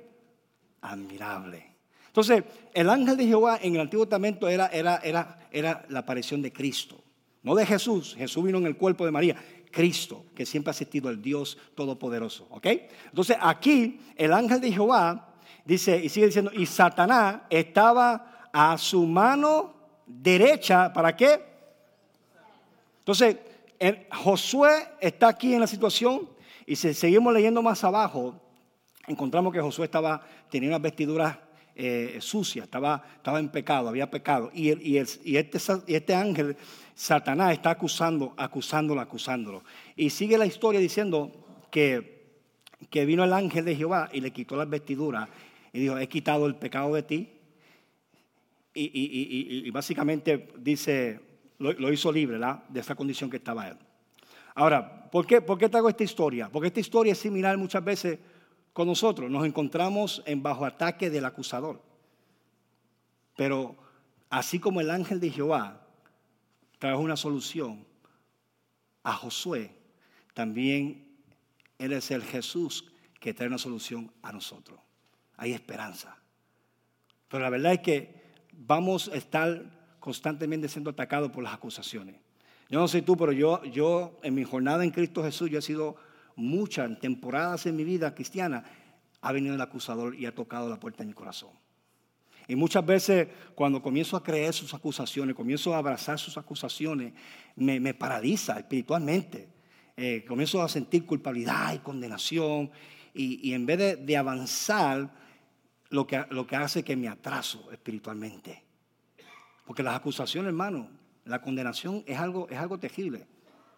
admirable. 0.81 1.65
Entonces, 2.07 2.43
el 2.74 2.89
ángel 2.89 3.17
de 3.17 3.25
Jehová 3.25 3.59
en 3.62 3.75
el 3.75 3.81
Antiguo 3.81 4.05
Testamento 4.05 4.48
era 4.48 4.69
la 4.71 6.00
aparición 6.00 6.41
de 6.41 6.51
Cristo, 6.51 7.03
no 7.43 7.55
de 7.55 7.65
Jesús. 7.65 8.15
Jesús 8.17 8.43
vino 8.43 8.58
en 8.58 8.65
el 8.65 8.77
cuerpo 8.77 9.05
de 9.05 9.12
María. 9.12 9.36
Cristo, 9.72 10.25
que 10.36 10.46
siempre 10.46 10.69
ha 10.69 10.74
existido 10.74 11.10
el 11.10 11.22
Dios 11.22 11.58
Todopoderoso. 11.75 12.48
¿Ok? 12.50 12.65
Entonces, 13.05 13.38
aquí 13.39 14.00
el 14.15 14.34
ángel 14.34 14.62
de 14.62 14.72
Jehová 14.72 15.34
dice, 15.63 16.03
y 16.03 16.10
sigue 16.10 16.27
diciendo, 16.27 16.51
y 16.53 16.65
Satanás 16.65 17.41
estaba 17.50 18.50
a 18.51 18.77
su 18.77 19.05
mano 19.05 19.74
derecha, 20.05 20.91
¿para 20.91 21.15
qué? 21.15 21.39
Entonces, 23.00 23.38
Josué 24.12 24.72
está 25.00 25.27
aquí 25.29 25.53
en 25.53 25.62
la 25.62 25.67
situación, 25.67 26.27
y 26.65 26.75
si 26.75 26.93
seguimos 26.93 27.34
leyendo 27.34 27.62
más 27.62 27.84
abajo, 27.84 28.35
encontramos 29.07 29.53
que 29.53 29.61
Josué 29.61 29.85
estaba, 29.85 30.22
tenía 30.50 30.70
unas 30.70 30.81
vestiduras 30.81 31.37
eh, 31.81 32.18
sucia, 32.20 32.63
estaba, 32.63 33.01
estaba 33.15 33.39
en 33.39 33.48
pecado, 33.48 33.87
había 33.87 34.11
pecado. 34.11 34.51
Y, 34.53 34.68
y, 34.85 34.98
este, 34.98 35.59
este, 35.87 36.13
ángel, 36.13 36.57
Satanás, 36.94 37.53
está 37.53 37.70
acusando, 37.70 38.33
acusándolo, 38.35 39.00
acusándolo. 39.00 39.63
Y 39.96 40.09
sigue 40.09 40.37
la 40.37 40.46
historia 40.46 40.81
diciendo 40.81 41.31
que, 41.72 42.42
que 42.89 43.05
vino 43.05 43.24
el 43.24 43.31
ángel 43.31 43.63
de 43.63 43.77
Jehová 43.77 44.09
y 44.11 44.20
le 44.20 44.31
quitó 44.31 44.57
las 44.57 44.70
vestiduras 44.70 45.29
y 45.72 45.79
dijo, 45.79 45.98
he 45.98 46.09
quitado 46.09 46.48
el 46.48 46.55
pecado 46.55 46.94
de 46.96 47.03
ti. 47.03 47.29
Y, 48.74 49.72
básicamente 49.72 50.50
dice, 50.57 51.22
lo, 51.59 51.94
hizo 51.94 52.11
libre 52.11 52.39
de 52.68 52.79
esa 52.81 52.96
condición 52.96 53.29
que 53.29 53.37
estaba 53.37 53.70
él. 53.70 53.77
Ahora, 54.55 55.09
¿por 55.09 55.25
qué, 55.25 55.39
¿por 55.39 55.57
qué 55.57 55.70
esta 55.72 56.03
historia? 56.03 56.50
Porque 56.51 56.68
esta 56.68 56.81
historia 56.81 57.13
es 57.13 57.20
similar 57.20 57.57
muchas 57.57 57.85
veces 57.85 58.20
con 58.74 58.88
nosotros. 58.88 59.29
Nos 59.29 59.46
encontramos 59.46 60.24
en 60.25 60.44
bajo 60.44 60.66
ataque 60.66 61.10
del 61.10 61.25
acusador. 61.25 61.82
Pero 63.36 63.75
así 64.29 64.60
como 64.60 64.82
el 64.82 64.92
ángel 64.92 65.20
de 65.20 65.29
Jehová 65.29 65.88
trajo 66.77 67.01
una 67.01 67.18
solución 67.18 67.86
a 69.03 69.14
Josué, 69.14 69.75
también 70.34 71.08
Él 71.77 71.94
es 71.94 72.12
el 72.12 72.24
Jesús 72.24 72.92
que 73.20 73.34
trae 73.34 73.48
una 73.48 73.58
solución 73.58 74.12
a 74.22 74.32
nosotros. 74.32 74.79
Hay 75.38 75.53
esperanza. 75.53 76.18
Pero 77.27 77.44
la 77.44 77.50
verdad 77.50 77.74
es 77.74 77.79
que 77.79 78.22
vamos 78.53 79.10
a 79.10 79.16
estar 79.16 79.96
constantemente 80.00 80.68
siendo 80.68 80.90
atacados 80.90 81.32
por 81.32 81.44
las 81.44 81.53
acusaciones. 81.53 82.16
Yo 82.70 82.79
no 82.79 82.88
sé 82.88 83.01
tú, 83.01 83.18
pero 83.18 83.32
yo, 83.32 83.64
yo 83.64 84.18
en 84.22 84.36
mi 84.36 84.44
jornada 84.44 84.84
en 84.84 84.92
Cristo 84.92 85.24
Jesús, 85.24 85.50
yo 85.50 85.60
he 85.60 85.62
sido 85.62 85.96
muchas 86.39 86.99
temporadas 86.99 87.65
en 87.65 87.75
mi 87.75 87.83
vida 87.83 88.15
cristiana, 88.15 88.63
ha 89.21 89.31
venido 89.31 89.55
el 89.55 89.61
acusador 89.61 90.15
y 90.15 90.25
ha 90.25 90.33
tocado 90.33 90.69
la 90.69 90.79
puerta 90.79 91.03
en 91.03 91.09
mi 91.09 91.13
corazón. 91.13 91.51
Y 92.47 92.55
muchas 92.55 92.83
veces 92.83 93.27
cuando 93.53 93.81
comienzo 93.81 94.17
a 94.17 94.23
creer 94.23 94.53
sus 94.53 94.73
acusaciones, 94.73 95.35
comienzo 95.35 95.75
a 95.75 95.77
abrazar 95.77 96.17
sus 96.17 96.35
acusaciones, 96.35 97.13
me, 97.55 97.93
paraliza 97.93 98.57
espiritualmente. 98.57 99.47
Eh, 99.95 100.25
comienzo 100.27 100.63
a 100.63 100.67
sentir 100.67 101.05
culpabilidad 101.05 101.75
y 101.75 101.79
condenación. 101.79 102.71
Y, 103.13 103.53
en 103.53 103.65
vez 103.65 104.03
de, 104.03 104.17
avanzar, 104.17 105.13
lo 105.89 106.07
que, 106.07 106.25
lo 106.31 106.47
que 106.47 106.55
hace 106.55 106.83
que 106.83 106.95
me 106.95 107.07
atraso 107.07 107.71
espiritualmente. 107.71 108.63
Porque 109.65 109.83
las 109.83 109.95
acusaciones, 109.95 110.47
hermano, 110.47 110.89
la 111.25 111.41
condenación 111.41 112.03
es 112.07 112.17
algo, 112.17 112.47
es 112.49 112.57
algo 112.57 112.79
tejible. 112.79 113.27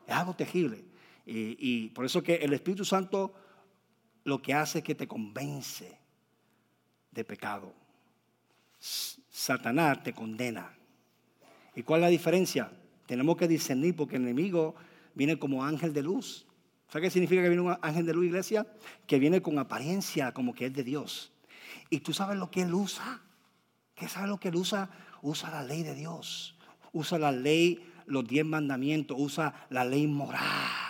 Es 0.08 0.14
algo 0.14 0.34
tejible. 0.34 0.86
Y, 1.34 1.90
por 1.90 2.06
eso 2.06 2.22
que 2.22 2.36
el 2.36 2.54
Espíritu 2.54 2.84
Santo 2.84 3.34
lo 4.24 4.42
que 4.42 4.54
hace 4.54 4.80
es 4.80 4.84
que 4.84 4.96
te 4.96 5.08
convence 5.08 5.98
de 7.12 7.24
pecado. 7.24 7.74
Satanás 8.80 10.04
te 10.04 10.14
condena. 10.14 10.74
¿Y 11.76 11.84
cuál 11.84 12.02
es 12.02 12.04
la 12.04 12.10
diferencia? 12.10 12.72
Tenemos 13.06 13.38
que 13.38 13.48
discernir 13.48 13.96
porque 13.96 14.18
el 14.18 14.24
enemigo 14.24 14.76
viene 15.16 15.40
como 15.40 15.64
ángel 15.64 15.94
de 15.94 16.04
luz. 16.04 16.46
¿Sabe 16.90 17.04
qué 17.04 17.10
significa 17.10 17.42
que 17.42 17.50
viene 17.50 17.64
un 17.64 17.78
ángel 17.82 18.06
de 18.06 18.14
luz, 18.14 18.26
iglesia? 18.26 18.68
Que 19.08 19.18
viene 19.18 19.42
con 19.42 19.58
apariencia 19.58 20.34
como 20.34 20.54
que 20.54 20.66
es 20.66 20.74
de 20.74 20.84
Dios. 20.84 21.32
¿Y 21.90 22.02
tú 22.02 22.14
sabes 22.14 22.38
lo 22.38 22.52
que 22.52 22.64
él 22.64 22.74
usa? 22.74 23.22
¿Qué 23.96 24.10
sabe 24.10 24.28
lo 24.28 24.38
que 24.38 24.50
él 24.50 24.56
usa? 24.56 24.90
Usa 25.22 25.50
la 25.50 25.64
ley 25.64 25.84
de 25.84 25.96
Dios. 25.96 26.58
Usa 26.92 27.18
la 27.18 27.32
ley, 27.32 27.90
los 28.06 28.28
diez 28.28 28.46
mandamientos. 28.46 29.16
Usa 29.18 29.68
la 29.70 29.86
ley 29.86 30.08
moral 30.08 30.81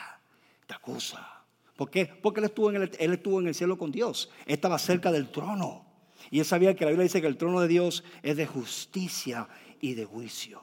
acusa. 0.74 1.42
¿Por 1.76 1.90
qué? 1.90 2.06
Porque 2.06 2.40
él 2.40 2.46
estuvo, 2.46 2.70
en 2.70 2.76
el, 2.76 2.92
él 3.00 3.14
estuvo 3.14 3.40
en 3.40 3.48
el 3.48 3.56
cielo 3.56 3.78
con 3.78 3.92
Dios. 3.92 4.30
Estaba 4.46 4.78
cerca 4.78 5.12
del 5.12 5.32
trono. 5.32 5.86
Y 6.30 6.40
él 6.40 6.46
sabía 6.46 6.76
que 6.76 6.86
la 6.86 6.92
Biblia 6.92 7.04
dice 7.04 7.22
que 7.22 7.28
el 7.28 7.38
trono 7.38 7.60
de 7.62 7.68
Dios 7.68 8.04
es 8.22 8.38
de 8.38 8.46
justicia 8.46 9.48
y 9.80 9.96
de 9.96 10.06
juicio. 10.06 10.62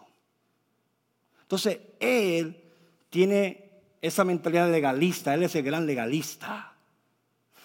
Entonces, 1.43 1.81
él 1.99 2.63
tiene 3.11 3.69
esa 4.01 4.23
mentalidad 4.25 4.71
legalista. 4.71 5.35
Él 5.35 5.43
es 5.43 5.55
el 5.55 5.65
gran 5.65 5.87
legalista. 5.87 6.75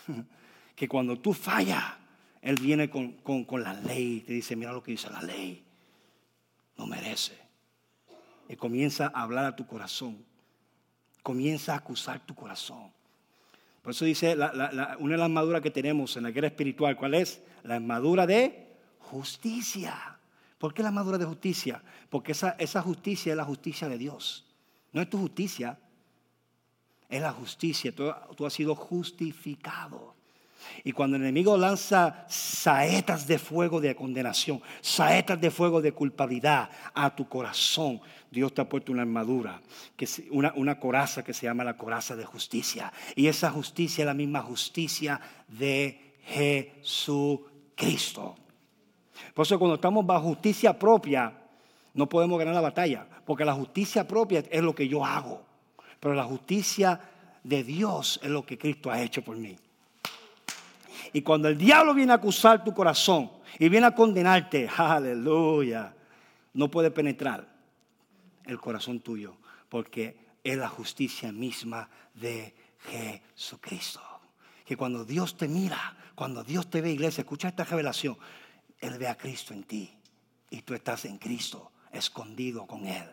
Que 0.75 0.87
cuando 0.87 1.19
tú 1.19 1.35
fallas, 1.35 1.83
él 2.41 2.55
viene 2.59 2.89
con, 2.89 3.11
con 3.21 3.63
la 3.63 3.75
ley. 3.75 4.21
Te 4.21 4.33
dice, 4.33 4.55
mira 4.55 4.73
lo 4.73 4.81
que 4.81 4.93
dice 4.93 5.07
la 5.11 5.21
ley. 5.21 5.63
No 6.79 6.87
merece. 6.87 7.37
Y 8.49 8.55
comienza 8.55 9.11
a 9.13 9.21
hablar 9.21 9.45
a 9.45 9.55
tu 9.55 9.67
corazón 9.67 10.25
comienza 11.23 11.73
a 11.73 11.77
acusar 11.77 12.19
tu 12.19 12.35
corazón. 12.35 12.91
Por 13.81 13.91
eso 13.91 14.05
dice 14.05 14.35
una 14.35 14.67
de 14.67 15.17
las 15.17 15.25
armaduras 15.25 15.61
que 15.61 15.71
tenemos 15.71 16.15
en 16.15 16.23
la 16.23 16.31
guerra 16.31 16.47
espiritual, 16.47 16.95
¿cuál 16.95 17.15
es? 17.15 17.41
La 17.63 17.75
armadura 17.75 18.27
de 18.27 18.77
justicia. 18.99 20.17
¿Por 20.57 20.73
qué 20.73 20.81
la 20.83 20.89
armadura 20.89 21.17
de 21.17 21.25
justicia? 21.25 21.81
Porque 22.09 22.33
esa, 22.33 22.51
esa 22.59 22.81
justicia 22.81 23.31
es 23.31 23.37
la 23.37 23.43
justicia 23.43 23.89
de 23.89 23.97
Dios. 23.97 24.45
No 24.93 25.01
es 25.01 25.09
tu 25.09 25.17
justicia, 25.17 25.77
es 27.09 27.21
la 27.21 27.31
justicia. 27.31 27.93
Tú 27.93 28.45
has 28.45 28.53
sido 28.53 28.75
justificado. 28.75 30.15
Y 30.83 30.91
cuando 30.91 31.17
el 31.17 31.23
enemigo 31.23 31.57
lanza 31.57 32.25
saetas 32.27 33.27
de 33.27 33.39
fuego 33.39 33.81
de 33.81 33.95
condenación, 33.95 34.61
saetas 34.81 35.39
de 35.39 35.51
fuego 35.51 35.81
de 35.81 35.91
culpabilidad 35.91 36.69
a 36.93 37.15
tu 37.15 37.27
corazón, 37.27 38.01
Dios 38.29 38.53
te 38.53 38.61
ha 38.61 38.69
puesto 38.69 38.91
una 38.91 39.03
armadura, 39.03 39.61
una, 40.31 40.53
una 40.55 40.79
coraza 40.79 41.23
que 41.23 41.33
se 41.33 41.45
llama 41.45 41.63
la 41.63 41.77
coraza 41.77 42.15
de 42.15 42.25
justicia. 42.25 42.91
Y 43.15 43.27
esa 43.27 43.51
justicia 43.51 44.01
es 44.01 44.05
la 44.05 44.13
misma 44.13 44.41
justicia 44.41 45.19
de 45.47 46.15
Jesucristo. 46.25 48.35
Por 49.33 49.45
eso 49.45 49.59
cuando 49.59 49.75
estamos 49.75 50.05
bajo 50.05 50.29
justicia 50.29 50.77
propia, 50.77 51.33
no 51.93 52.09
podemos 52.09 52.39
ganar 52.39 52.55
la 52.55 52.61
batalla, 52.61 53.07
porque 53.25 53.45
la 53.45 53.53
justicia 53.53 54.07
propia 54.07 54.43
es 54.49 54.61
lo 54.61 54.73
que 54.73 54.87
yo 54.87 55.05
hago, 55.05 55.45
pero 55.99 56.15
la 56.15 56.23
justicia 56.23 56.99
de 57.43 57.63
Dios 57.63 58.19
es 58.23 58.29
lo 58.29 58.45
que 58.45 58.57
Cristo 58.57 58.91
ha 58.91 59.01
hecho 59.01 59.21
por 59.21 59.37
mí. 59.37 59.57
Y 61.13 61.21
cuando 61.21 61.47
el 61.47 61.57
diablo 61.57 61.93
viene 61.93 62.11
a 62.11 62.15
acusar 62.15 62.63
tu 62.63 62.73
corazón 62.73 63.31
y 63.59 63.69
viene 63.69 63.85
a 63.85 63.95
condenarte, 63.95 64.67
aleluya, 64.77 65.95
no 66.53 66.69
puede 66.69 66.89
penetrar 66.89 67.47
el 68.45 68.59
corazón 68.59 68.99
tuyo, 68.99 69.37
porque 69.69 70.17
es 70.43 70.57
la 70.57 70.67
justicia 70.67 71.31
misma 71.31 71.87
de 72.15 72.55
Jesucristo. 72.89 74.01
Que 74.65 74.75
cuando 74.75 75.05
Dios 75.05 75.37
te 75.37 75.47
mira, 75.47 75.95
cuando 76.15 76.43
Dios 76.43 76.69
te 76.69 76.81
ve, 76.81 76.91
iglesia, 76.91 77.21
escucha 77.21 77.49
esta 77.49 77.63
revelación, 77.63 78.17
Él 78.79 78.97
ve 78.97 79.07
a 79.07 79.15
Cristo 79.15 79.53
en 79.53 79.63
ti 79.63 79.95
y 80.49 80.63
tú 80.63 80.73
estás 80.73 81.05
en 81.05 81.19
Cristo, 81.19 81.71
escondido 81.91 82.65
con 82.65 82.85
Él. 82.85 83.05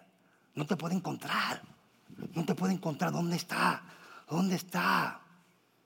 No 0.55 0.67
te 0.67 0.77
puede 0.77 0.95
encontrar, 0.95 1.63
no 2.35 2.45
te 2.45 2.55
puede 2.55 2.73
encontrar. 2.73 3.13
¿Dónde 3.13 3.37
está? 3.37 3.83
¿Dónde 4.29 4.57
está? 4.57 5.21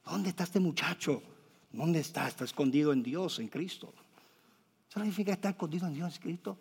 ¿Dónde 0.05 0.31
está 0.31 0.45
este 0.45 0.61
muchacho? 0.61 1.23
¿Dónde 1.75 2.01
está? 2.01 2.29
Está 2.29 2.45
escondido 2.45 2.93
en 2.93 3.03
Dios, 3.03 3.41
en 3.41 3.49
Cristo. 3.49 3.93
¿Eso 4.89 5.01
significa 5.01 5.33
estar 5.33 5.53
escondido 5.53 5.89
en 5.89 5.95
Dios, 5.95 6.17
en 6.17 6.23
Cristo? 6.23 6.57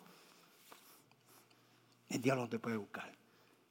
El 2.08 2.20
diablo 2.20 2.42
no 2.42 2.48
te 2.48 2.58
puede 2.58 2.76
buscar. 2.76 3.12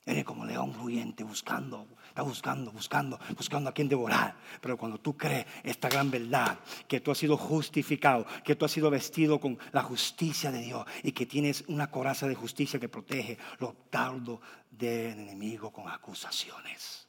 Eres 0.05 0.25
como 0.25 0.45
león 0.45 0.73
fluyente 0.73 1.23
buscando, 1.23 1.87
está 2.09 2.23
buscando, 2.23 2.71
buscando, 2.71 3.19
buscando 3.37 3.69
a 3.69 3.73
quien 3.73 3.87
devorar. 3.87 4.35
Pero 4.59 4.77
cuando 4.77 4.99
tú 4.99 5.15
crees 5.15 5.45
esta 5.63 5.87
gran 5.87 6.11
verdad, 6.11 6.59
que 6.87 6.99
tú 6.99 7.11
has 7.11 7.17
sido 7.17 7.37
justificado, 7.37 8.25
que 8.43 8.55
tú 8.55 8.65
has 8.65 8.71
sido 8.71 8.89
vestido 8.89 9.39
con 9.39 9.57
la 9.71 9.81
justicia 9.81 10.51
de 10.51 10.61
Dios 10.61 10.85
y 11.03 11.13
que 11.13 11.25
tienes 11.25 11.63
una 11.67 11.89
coraza 11.89 12.27
de 12.27 12.35
justicia 12.35 12.79
que 12.79 12.89
protege 12.89 13.37
los 13.59 13.73
dardos 13.89 14.39
del 14.71 15.19
enemigo 15.19 15.71
con 15.71 15.87
acusaciones. 15.87 17.07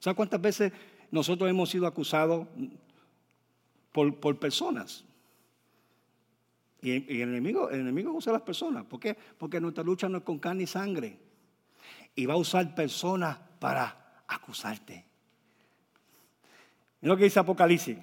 ¿Sabes 0.00 0.16
cuántas 0.16 0.40
veces 0.40 0.72
nosotros 1.10 1.50
hemos 1.50 1.70
sido 1.70 1.86
acusados 1.86 2.46
por, 3.92 4.14
por 4.20 4.38
personas? 4.38 5.04
Y, 6.82 6.92
el, 6.92 7.28
enemigo, 7.28 7.70
el 7.70 7.80
enemigo 7.80 8.12
usa 8.12 8.32
las 8.32 8.42
personas. 8.42 8.84
¿Por 8.84 9.00
qué? 9.00 9.16
Porque 9.38 9.60
nuestra 9.60 9.84
lucha 9.84 10.08
no 10.08 10.18
es 10.18 10.24
con 10.24 10.38
carne 10.38 10.62
y 10.64 10.66
sangre. 10.66 11.18
Y 12.14 12.26
va 12.26 12.34
a 12.34 12.38
usar 12.38 12.74
personas 12.74 13.38
para 13.58 14.22
acusarte. 14.26 15.04
Mira 17.00 17.14
lo 17.14 17.18
que 17.18 17.24
dice 17.24 17.40
Apocalipsis. 17.40 17.98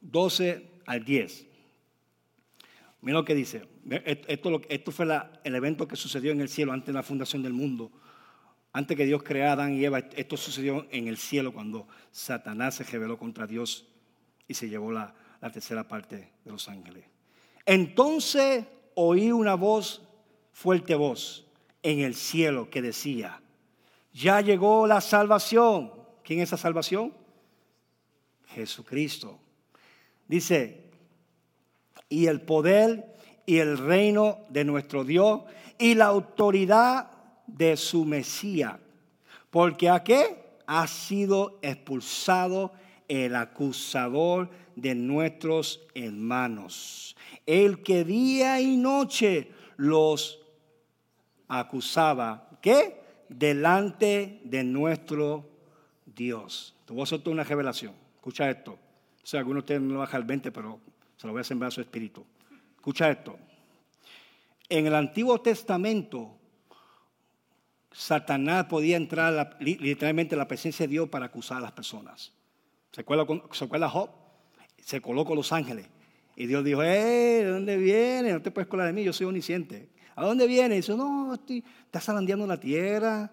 12 0.00 0.70
al 0.86 1.04
10. 1.04 1.46
Mira 3.02 3.18
lo 3.18 3.24
que 3.24 3.34
dice. 3.34 3.68
Esto, 3.90 4.60
esto 4.68 4.90
fue 4.90 5.06
el 5.44 5.54
evento 5.54 5.86
que 5.86 5.96
sucedió 5.96 6.32
en 6.32 6.40
el 6.40 6.48
cielo 6.48 6.72
antes 6.72 6.88
de 6.88 6.92
la 6.94 7.02
fundación 7.02 7.42
del 7.42 7.52
mundo. 7.52 7.92
Antes 8.72 8.96
que 8.96 9.06
Dios 9.06 9.22
creara 9.22 9.50
a 9.50 9.52
Adán 9.54 9.74
y 9.74 9.84
Eva, 9.84 9.98
esto 9.98 10.36
sucedió 10.36 10.86
en 10.90 11.08
el 11.08 11.16
cielo 11.16 11.52
cuando 11.52 11.88
Satanás 12.10 12.76
se 12.76 12.84
rebeló 12.84 13.18
contra 13.18 13.46
Dios 13.46 13.86
y 14.46 14.54
se 14.54 14.68
llevó 14.68 14.92
la, 14.92 15.14
tercera 15.52 15.86
parte 15.86 16.32
de 16.44 16.50
los 16.50 16.68
ángeles. 16.68 17.04
Entonces 17.64 18.66
oí 18.94 19.30
una 19.30 19.54
voz, 19.54 20.02
fuerte 20.52 20.94
voz, 20.94 21.46
en 21.82 22.00
el 22.00 22.14
cielo 22.14 22.68
que 22.68 22.82
decía, 22.82 23.40
ya 24.12 24.40
llegó 24.40 24.86
la 24.86 25.00
salvación. 25.00 25.92
¿Quién 26.24 26.40
es 26.40 26.50
la 26.50 26.58
salvación? 26.58 27.14
Jesucristo. 28.48 29.38
Dice, 30.26 30.90
y 32.08 32.26
el 32.26 32.40
poder 32.42 33.14
y 33.46 33.58
el 33.58 33.78
reino 33.78 34.40
de 34.50 34.64
nuestro 34.64 35.04
Dios 35.04 35.42
y 35.78 35.94
la 35.94 36.06
autoridad 36.06 37.17
de 37.48 37.76
su 37.76 38.04
Mesías. 38.04 38.78
Porque 39.50 39.88
a 39.88 40.04
qué 40.04 40.58
ha 40.66 40.86
sido 40.86 41.58
expulsado 41.62 42.72
el 43.08 43.34
acusador 43.34 44.50
de 44.76 44.94
nuestros 44.94 45.80
hermanos, 45.94 47.16
el 47.46 47.82
que 47.82 48.04
día 48.04 48.60
y 48.60 48.76
noche 48.76 49.50
los 49.76 50.38
acusaba, 51.48 52.50
¿qué? 52.60 53.00
Delante 53.28 54.40
de 54.44 54.62
nuestro 54.62 55.48
Dios. 56.04 56.74
Te 56.84 56.92
voy 56.92 57.06
a 57.10 57.30
una 57.30 57.44
revelación. 57.44 57.94
Escucha 58.16 58.50
esto. 58.50 58.72
O 58.72 59.26
sea, 59.26 59.40
algunos 59.40 59.62
de 59.62 59.74
ustedes 59.74 59.80
no 59.80 59.98
baja 59.98 60.16
el 60.16 60.24
20, 60.24 60.52
pero 60.52 60.80
se 61.16 61.26
lo 61.26 61.32
voy 61.32 61.40
a 61.40 61.44
sembrar 61.44 61.68
a 61.68 61.70
su 61.70 61.80
espíritu. 61.80 62.24
Escucha 62.76 63.10
esto. 63.10 63.38
En 64.68 64.86
el 64.86 64.94
Antiguo 64.94 65.40
Testamento, 65.40 66.37
Satanás 67.90 68.66
podía 68.66 68.96
entrar 68.96 69.56
literalmente 69.60 70.34
en 70.34 70.38
la 70.38 70.48
presencia 70.48 70.86
de 70.86 70.90
Dios 70.90 71.08
para 71.08 71.26
acusar 71.26 71.58
a 71.58 71.60
las 71.60 71.72
personas. 71.72 72.32
¿Se 72.92 73.00
acuerda, 73.00 73.88
Job? 73.88 74.10
Se 74.78 75.00
colocó 75.00 75.34
los 75.34 75.52
ángeles. 75.52 75.88
Y 76.36 76.46
Dios 76.46 76.64
dijo, 76.64 76.82
eh, 76.82 77.42
¿de 77.44 77.50
dónde 77.50 77.76
viene? 77.76 78.32
No 78.32 78.42
te 78.42 78.50
puedes 78.50 78.68
colar 78.68 78.86
de 78.86 78.92
mí, 78.92 79.02
yo 79.02 79.12
soy 79.12 79.26
omnisciente. 79.26 79.90
¿A 80.14 80.24
dónde 80.24 80.46
viene? 80.46 80.74
Y 80.74 80.78
dice, 80.78 80.96
no, 80.96 81.34
estoy, 81.34 81.64
estás 81.84 82.04
zarandeando 82.04 82.46
la 82.46 82.58
tierra. 82.58 83.30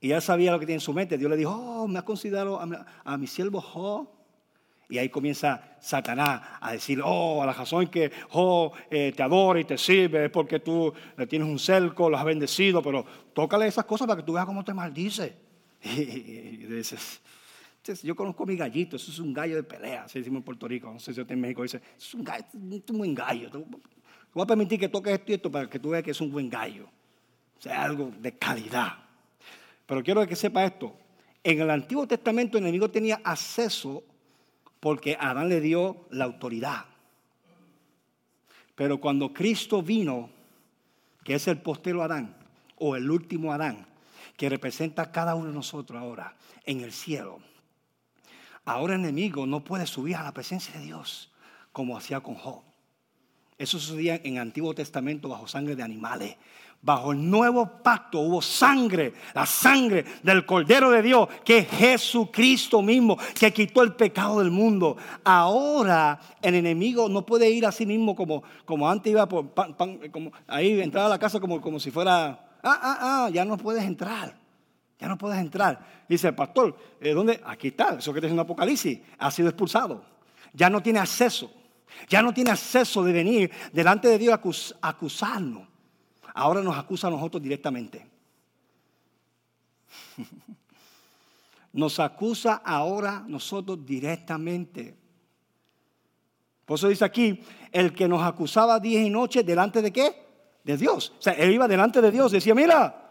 Y 0.00 0.12
él 0.12 0.22
sabía 0.22 0.52
lo 0.52 0.58
que 0.58 0.66
tiene 0.66 0.76
en 0.76 0.80
su 0.80 0.92
mente. 0.92 1.18
Dios 1.18 1.30
le 1.30 1.36
dijo, 1.36 1.52
oh, 1.52 1.88
me 1.88 1.98
ha 1.98 2.02
considerado 2.02 2.60
a 2.60 3.16
mi, 3.16 3.26
siervo 3.26 3.60
Job. 3.60 4.08
Y 4.88 4.98
ahí 4.98 5.08
comienza 5.08 5.76
Satanás 5.80 6.42
a 6.60 6.72
decir, 6.72 7.00
oh, 7.04 7.42
a 7.42 7.46
la 7.46 7.52
razón 7.52 7.88
que 7.88 8.10
eh, 8.90 9.12
te 9.16 9.22
adora 9.22 9.58
y 9.58 9.64
te 9.64 9.76
sirve 9.76 10.26
es 10.26 10.30
porque 10.30 10.60
tú 10.60 10.92
le 11.16 11.26
tienes 11.26 11.48
un 11.48 11.58
cerco, 11.58 12.08
lo 12.08 12.16
has 12.16 12.24
bendecido, 12.24 12.82
pero 12.82 13.04
tócale 13.32 13.66
esas 13.66 13.84
cosas 13.84 14.06
para 14.06 14.20
que 14.20 14.26
tú 14.26 14.34
veas 14.34 14.46
cómo 14.46 14.64
te 14.64 14.74
maldice. 14.74 15.34
Y, 15.82 16.66
dices, 16.66 17.20
yo 18.02 18.16
conozco 18.16 18.42
a 18.42 18.46
mi 18.46 18.56
gallito, 18.56 18.96
eso 18.96 19.10
es 19.10 19.18
un 19.18 19.32
gallo 19.32 19.56
de 19.56 19.62
pelea, 19.62 20.04
así 20.04 20.18
decimos 20.18 20.38
en 20.38 20.44
Puerto 20.44 20.66
Rico, 20.66 20.92
no 20.92 20.98
sé 20.98 21.14
si 21.14 21.20
usted 21.20 21.34
en 21.34 21.40
México 21.40 21.62
dice, 21.62 21.80
es 21.96 22.14
un, 22.14 22.26
es 22.28 22.90
un 22.90 22.98
buen 22.98 23.14
gallo. 23.14 23.48
Voy 24.32 24.42
a 24.42 24.46
permitir 24.46 24.80
que 24.80 24.88
toques 24.88 25.12
esto 25.12 25.32
y 25.32 25.34
esto 25.36 25.50
para 25.50 25.70
que 25.70 25.78
tú 25.78 25.90
veas 25.90 26.02
que 26.02 26.10
es 26.10 26.20
un 26.20 26.30
buen 26.30 26.50
gallo. 26.50 26.88
O 27.58 27.62
sea, 27.62 27.82
algo 27.84 28.12
de 28.18 28.36
calidad. 28.36 28.92
Pero 29.86 30.02
quiero 30.02 30.26
que 30.26 30.36
sepa 30.36 30.64
esto. 30.64 30.96
En 31.42 31.60
el 31.60 31.70
Antiguo 31.70 32.06
Testamento 32.06 32.58
el 32.58 32.64
enemigo 32.64 32.90
tenía 32.90 33.20
acceso 33.22 34.04
porque 34.80 35.16
Adán 35.18 35.48
le 35.48 35.60
dio 35.60 36.06
la 36.10 36.24
autoridad. 36.24 36.84
Pero 38.74 39.00
cuando 39.00 39.32
Cristo 39.32 39.82
vino, 39.82 40.30
que 41.24 41.34
es 41.34 41.48
el 41.48 41.58
postero 41.58 42.02
Adán, 42.02 42.36
o 42.78 42.96
el 42.96 43.10
último 43.10 43.52
Adán, 43.52 43.86
que 44.36 44.48
representa 44.48 45.02
a 45.02 45.12
cada 45.12 45.34
uno 45.34 45.48
de 45.48 45.54
nosotros 45.54 46.00
ahora 46.00 46.36
en 46.66 46.80
el 46.80 46.92
cielo, 46.92 47.40
Ahora 48.66 48.94
el 48.94 49.00
enemigo 49.00 49.46
no 49.46 49.62
puede 49.62 49.86
subir 49.86 50.16
a 50.16 50.24
la 50.24 50.34
presencia 50.34 50.74
de 50.74 50.84
Dios 50.84 51.30
como 51.72 51.96
hacía 51.96 52.20
con 52.20 52.34
Job. 52.34 52.62
Eso 53.58 53.78
sucedía 53.78 54.20
en 54.22 54.34
el 54.34 54.42
Antiguo 54.42 54.74
Testamento 54.74 55.28
bajo 55.28 55.48
sangre 55.48 55.74
de 55.74 55.82
animales. 55.82 56.36
Bajo 56.82 57.12
el 57.12 57.30
nuevo 57.30 57.82
pacto 57.82 58.20
hubo 58.20 58.42
sangre, 58.42 59.14
la 59.34 59.46
sangre 59.46 60.04
del 60.22 60.44
Cordero 60.44 60.90
de 60.90 61.02
Dios, 61.02 61.26
que 61.42 61.58
es 61.58 61.68
Jesucristo 61.68 62.82
mismo, 62.82 63.18
que 63.34 63.52
quitó 63.52 63.82
el 63.82 63.94
pecado 63.94 64.40
del 64.40 64.50
mundo. 64.50 64.96
Ahora 65.24 66.20
el 66.42 66.54
enemigo 66.54 67.08
no 67.08 67.24
puede 67.24 67.50
ir 67.50 67.66
a 67.66 67.72
sí 67.72 67.86
mismo 67.86 68.14
como, 68.14 68.42
como 68.64 68.88
antes 68.88 69.10
iba 69.10 69.26
por 69.26 69.52
como 70.12 70.32
ahí, 70.46 70.80
entrar 70.80 71.06
a 71.06 71.08
la 71.08 71.18
casa 71.18 71.40
como, 71.40 71.60
como 71.60 71.80
si 71.80 71.90
fuera, 71.90 72.26
ah, 72.62 72.80
ah, 72.82 72.98
ah, 73.00 73.30
ya 73.32 73.44
no 73.44 73.56
puedes 73.56 73.82
entrar. 73.82 74.38
Ya 74.98 75.08
no 75.08 75.18
puedes 75.18 75.38
entrar. 75.38 76.04
Dice 76.08 76.28
el 76.28 76.34
pastor, 76.34 76.76
eh, 77.00 77.12
¿dónde? 77.12 77.40
Aquí 77.44 77.68
está, 77.68 77.96
eso 77.98 78.12
que 78.12 78.20
te 78.20 78.28
dice 78.28 78.38
Apocalipsis, 78.38 79.00
ha 79.18 79.30
sido 79.30 79.48
expulsado. 79.48 80.04
Ya 80.52 80.70
no 80.70 80.82
tiene 80.82 81.00
acceso. 81.00 81.50
Ya 82.08 82.22
no 82.22 82.32
tiene 82.32 82.50
acceso 82.50 83.02
de 83.02 83.12
venir 83.12 83.50
delante 83.72 84.08
de 84.08 84.18
Dios 84.18 84.74
a 84.80 84.88
acusarnos. 84.88 85.66
Ahora 86.34 86.60
nos 86.62 86.76
acusa 86.76 87.08
a 87.08 87.10
nosotros 87.10 87.42
directamente. 87.42 88.06
Nos 91.72 92.00
acusa 92.00 92.62
ahora 92.64 93.22
nosotros 93.26 93.84
directamente. 93.84 94.96
Por 96.64 96.78
eso 96.78 96.88
dice 96.88 97.04
aquí, 97.04 97.42
el 97.70 97.92
que 97.92 98.08
nos 98.08 98.22
acusaba 98.22 98.80
día 98.80 99.02
y 99.02 99.10
noche 99.10 99.42
delante 99.42 99.82
de 99.82 99.92
qué? 99.92 100.26
De 100.64 100.78
Dios. 100.78 101.12
O 101.18 101.20
sea, 101.20 101.34
él 101.34 101.52
iba 101.52 101.68
delante 101.68 102.00
de 102.00 102.10
Dios 102.10 102.32
decía, 102.32 102.54
mira, 102.54 103.06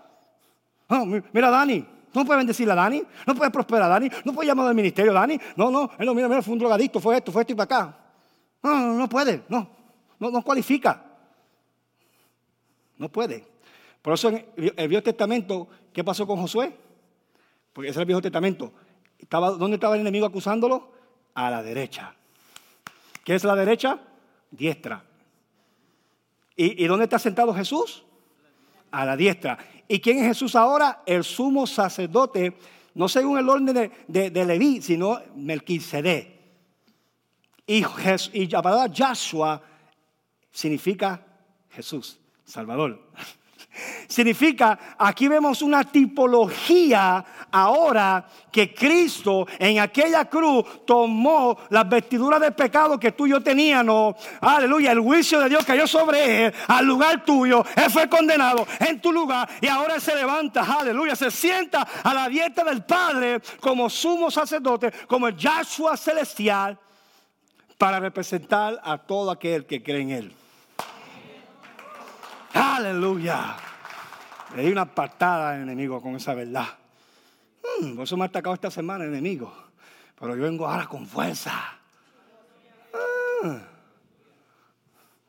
Ah, 0.88 1.04
mira, 1.06 1.50
Dani, 1.50 1.86
No 2.14 2.24
puedes 2.24 2.40
bendecir 2.40 2.70
a 2.70 2.76
Dani, 2.76 3.04
no 3.28 3.36
puedes 3.36 3.52
prosperar 3.52 3.84
a 3.84 3.88
Dani, 3.90 4.10
no 4.24 4.32
puedes 4.34 4.48
llamar 4.48 4.68
al 4.68 4.76
ministerio 4.76 5.12
a 5.12 5.16
Dani. 5.16 5.38
No, 5.56 5.70
no, 5.70 5.92
él 5.98 6.06
no, 6.06 6.14
mira, 6.14 6.30
mira, 6.30 6.42
fue 6.42 6.54
un 6.54 6.60
drogadicto, 6.60 7.00
fue 7.00 7.18
esto, 7.18 7.32
fue 7.32 7.42
esto 7.42 7.54
y 7.54 7.56
para 7.56 7.64
acá. 7.64 7.98
No, 8.66 8.80
no, 8.80 8.94
no 8.96 9.08
puede, 9.08 9.44
no, 9.48 9.70
no, 10.18 10.32
no 10.32 10.42
cualifica. 10.42 11.06
No 12.98 13.10
puede. 13.10 13.46
Por 14.02 14.16
eso 14.16 14.30
en 14.30 14.74
el 14.76 14.88
Viejo 14.88 15.04
Testamento, 15.04 15.68
¿qué 15.94 16.04
pasó 16.04 16.26
con 16.26 16.42
Josué? 16.42 16.76
Porque 17.72 17.90
ese 17.92 18.00
es 18.00 18.02
el 18.02 18.08
Viejo 18.08 18.24
Testamento. 18.24 18.74
Estaba, 19.20 19.52
¿Dónde 19.52 19.76
estaba 19.76 19.94
el 19.94 20.02
enemigo 20.02 20.26
acusándolo? 20.26 20.92
A 21.36 21.52
la 21.52 21.62
derecha. 21.62 22.16
¿Qué 23.24 23.36
es 23.36 23.44
la 23.44 23.56
derecha? 23.56 24.00
Diestra. 24.50 25.04
¿Y, 26.56 26.88
dónde 26.88 27.04
está 27.04 27.20
sentado 27.20 27.54
Jesús? 27.54 28.04
A 28.90 29.06
la 29.06 29.16
diestra. 29.16 29.60
¿Y 29.88 30.00
quién 30.00 30.18
es 30.18 30.28
Jesús 30.30 30.56
ahora? 30.56 31.04
El 31.06 31.24
sumo 31.24 31.68
sacerdote, 31.68 32.58
no 32.96 33.08
según 33.08 33.38
el 33.38 33.48
orden 33.48 33.92
de, 34.08 34.32
de, 34.32 34.46
Leví, 34.46 34.82
sino 34.82 35.20
Melquisedec. 35.36 36.35
Y, 37.68 37.82
la 38.48 38.62
palabra 38.62 38.88
Yahshua 38.88 39.62
significa 40.52 41.20
Jesús, 41.70 42.20
Salvador. 42.44 43.12
Significa, 44.08 44.96
aquí 44.98 45.28
vemos 45.28 45.62
una 45.62 45.84
tipología 45.84 47.26
ahora 47.52 48.26
que 48.50 48.74
Cristo 48.74 49.46
en 49.60 49.80
aquella 49.80 50.26
cruz 50.26 50.86
tomó 50.86 51.58
las 51.72 51.90
vestiduras 51.90 52.40
de 52.40 52.52
pecado 52.52 52.98
que 52.98 53.12
tú 53.12 53.28
y 53.28 53.32
yo 53.32 53.42
teníamos. 53.42 54.16
Aleluya, 54.40 54.94
el 54.94 55.02
juicio 55.02 55.42
de 55.42 55.50
Dios 55.50 55.66
cayó 55.66 55.88
sobre 55.88 56.46
él 56.46 56.54
al 56.70 56.86
lugar 56.86 57.26
tuyo. 57.26 57.66
Él 57.76 57.92
fue 57.92 58.08
condenado 58.08 58.66
en 58.80 59.02
tu 59.02 59.12
lugar 59.12 59.50
y 59.60 59.68
ahora 59.68 60.00
se 60.00 60.16
levanta, 60.16 60.62
aleluya, 60.62 61.16
se 61.16 61.30
sienta 61.30 61.86
a 62.02 62.14
la 62.14 62.30
dieta 62.30 62.64
del 62.64 62.86
Padre 62.86 63.42
como 63.60 63.90
sumo 63.90 64.32
sacerdote, 64.32 64.94
como 65.06 65.28
el 65.28 65.36
Yahshua 65.36 65.98
celestial 65.98 66.80
para 67.78 68.00
representar 68.00 68.80
a 68.84 68.98
todo 68.98 69.32
aquel 69.32 69.66
que 69.66 69.84
cree 69.84 70.02
en 70.02 70.12
él. 70.12 70.36
Aleluya. 72.54 73.58
Le 74.56 74.64
di 74.64 74.72
una 74.72 74.86
patada 74.86 75.52
al 75.52 75.64
enemigo 75.64 76.02
con 76.02 76.16
esa 76.16 76.34
verdad. 76.34 76.68
Hmm, 77.62 77.96
por 77.96 78.04
eso 78.06 78.16
me 78.16 78.24
ha 78.24 78.28
atacado 78.28 78.54
esta 78.54 78.72
semana 78.72 79.04
el 79.04 79.12
enemigo. 79.12 79.54
Pero 80.18 80.36
yo 80.36 80.44
vengo 80.44 80.66
ahora 80.66 80.88
con 80.88 81.06
fuerza. 81.06 81.52
Ah. 82.94 83.60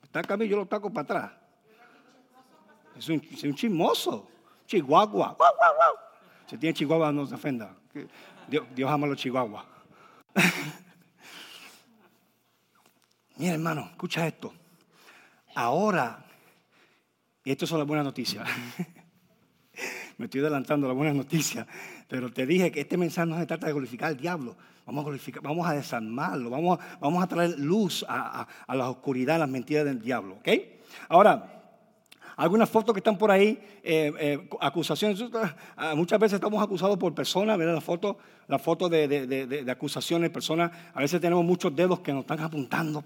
Está 0.04 0.20
acá 0.20 0.36
yo 0.44 0.56
lo 0.56 0.66
taco 0.66 0.90
para 0.92 1.02
atrás. 1.02 1.32
Es 2.96 3.08
un, 3.08 3.20
es 3.30 3.42
un 3.42 3.54
chismoso. 3.54 4.28
Chihuahua. 4.66 5.36
Si 6.46 6.56
tiene 6.56 6.74
chihuahua, 6.74 7.12
no 7.12 7.26
se 7.26 7.34
ofenda. 7.34 7.74
Dios, 8.48 8.64
Dios 8.74 8.90
ama 8.90 9.06
a 9.06 9.10
los 9.10 9.18
chihuahuas. 9.18 9.75
Mira, 13.36 13.54
hermano, 13.54 13.88
escucha 13.92 14.26
esto. 14.26 14.52
Ahora 15.54 16.26
y 17.46 17.52
estas 17.52 17.68
son 17.68 17.78
las 17.78 17.86
buenas 17.86 18.04
noticias. 18.04 18.44
Me 20.18 20.24
estoy 20.24 20.40
adelantando 20.40 20.88
las 20.88 20.96
buenas 20.96 21.14
noticias. 21.14 21.64
Pero 22.08 22.32
te 22.32 22.44
dije 22.44 22.72
que 22.72 22.80
este 22.80 22.96
mensaje 22.96 23.28
no 23.28 23.38
se 23.38 23.46
trata 23.46 23.68
de 23.68 23.72
glorificar 23.72 24.08
al 24.08 24.16
diablo. 24.16 24.56
Vamos 24.84 25.02
a, 25.02 25.04
glorificar, 25.04 25.42
vamos 25.44 25.64
a 25.64 25.74
desarmarlo. 25.74 26.50
Vamos 26.50 26.80
a, 26.80 27.22
a 27.22 27.26
traer 27.28 27.56
luz 27.56 28.04
a, 28.08 28.48
la 28.66 28.90
oscuridad, 28.90 29.36
a 29.36 29.38
las 29.38 29.48
mentiras 29.48 29.84
del 29.84 30.00
diablo. 30.00 30.34
¿Ok? 30.40 30.48
Ahora, 31.08 31.55
algunas 32.36 32.68
fotos 32.68 32.92
que 32.92 33.00
están 33.00 33.16
por 33.16 33.30
ahí, 33.30 33.58
eh, 33.82 34.12
eh, 34.18 34.48
acusaciones. 34.60 35.22
Ah, 35.76 35.94
muchas 35.94 36.20
veces 36.20 36.34
estamos 36.34 36.62
acusados 36.62 36.98
por 36.98 37.14
personas, 37.14 37.56
¿verdad? 37.56 37.74
La 37.74 37.80
foto, 37.80 38.18
la 38.46 38.58
foto 38.58 38.88
de, 38.88 39.64
acusaciones, 39.70 40.30
personas. 40.30 40.70
A 40.92 41.00
veces 41.00 41.20
tenemos 41.20 41.44
muchos 41.44 41.74
dedos 41.74 42.00
que 42.00 42.12
nos 42.12 42.22
están 42.22 42.40
apuntando. 42.40 43.02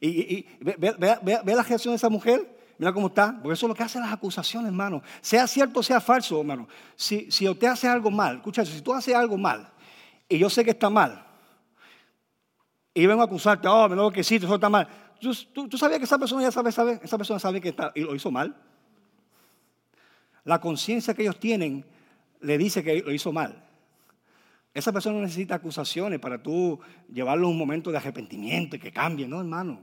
y, 0.00 0.08
y, 0.08 0.46
ve, 0.60 1.42
la 1.44 1.62
reacción 1.62 1.92
de 1.92 1.96
esa 1.96 2.10
mujer. 2.10 2.54
Mira 2.76 2.92
cómo 2.92 3.06
está. 3.06 3.32
Porque 3.40 3.54
eso 3.54 3.66
es 3.66 3.68
lo 3.68 3.74
que 3.74 3.82
hacen 3.82 4.02
las 4.02 4.12
acusaciones, 4.12 4.68
hermano. 4.68 5.02
Sea 5.22 5.46
cierto 5.46 5.80
o 5.80 5.82
sea 5.82 6.00
falso, 6.00 6.40
hermano. 6.40 6.68
Si, 6.96 7.30
si 7.30 7.48
usted 7.48 7.68
hace 7.68 7.88
algo 7.88 8.10
mal, 8.10 8.36
escucha 8.36 8.64
si 8.64 8.82
tú 8.82 8.92
haces 8.92 9.14
algo 9.14 9.38
mal 9.38 9.70
y 10.28 10.38
yo 10.38 10.50
sé 10.50 10.64
que 10.64 10.70
está 10.70 10.90
mal, 10.90 11.24
y 12.96 13.06
vengo 13.06 13.22
a 13.22 13.24
acusarte, 13.24 13.66
oh, 13.66 13.88
me 13.88 13.96
lo 13.96 14.12
que 14.12 14.22
sí, 14.22 14.36
eso 14.36 14.54
está 14.54 14.68
mal. 14.68 14.86
¿Tú, 15.52 15.68
tú, 15.68 15.78
sabías 15.78 15.98
que 15.98 16.04
esa 16.04 16.18
persona 16.18 16.42
ya 16.42 16.52
sabe, 16.52 16.70
esa 16.70 17.16
persona 17.16 17.38
sabe 17.38 17.60
que 17.60 17.74
lo 17.96 18.14
hizo 18.14 18.30
mal. 18.30 18.54
La 20.44 20.60
conciencia 20.60 21.14
que 21.14 21.22
ellos 21.22 21.40
tienen 21.40 21.84
le 22.40 22.58
dice 22.58 22.84
que 22.84 23.00
lo 23.00 23.10
hizo 23.10 23.32
mal. 23.32 23.64
Esa 24.74 24.92
persona 24.92 25.20
necesita 25.20 25.54
acusaciones 25.54 26.20
para 26.20 26.42
tú 26.42 26.78
llevarlo 27.10 27.46
a 27.46 27.50
un 27.50 27.56
momento 27.56 27.90
de 27.90 27.96
arrepentimiento 27.96 28.76
y 28.76 28.78
que 28.78 28.92
cambie, 28.92 29.26
no, 29.26 29.40
hermano. 29.40 29.80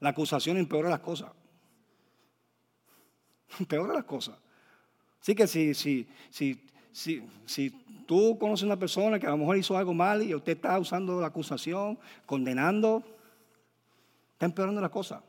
La 0.00 0.10
acusación 0.10 0.58
empeora 0.58 0.90
las 0.90 1.00
cosas. 1.00 1.30
Peor 3.68 3.94
las 3.94 4.04
cosas. 4.04 4.36
Así 5.22 5.34
que 5.34 5.46
si, 5.46 5.74
si, 5.74 6.06
si, 6.28 6.60
si, 6.92 7.22
si 7.46 7.70
tú 8.06 8.36
conoces 8.38 8.64
a 8.64 8.66
una 8.66 8.78
persona 8.78 9.18
que 9.18 9.26
a 9.26 9.30
lo 9.30 9.38
mejor 9.38 9.56
hizo 9.56 9.76
algo 9.78 9.94
mal 9.94 10.22
y 10.22 10.34
usted 10.34 10.56
está 10.56 10.78
usando 10.78 11.20
la 11.20 11.28
acusación, 11.28 11.98
condenando, 12.26 13.02
está 14.36 14.44
empeorando 14.44 14.82
la 14.82 14.90
cosa. 14.90 15.22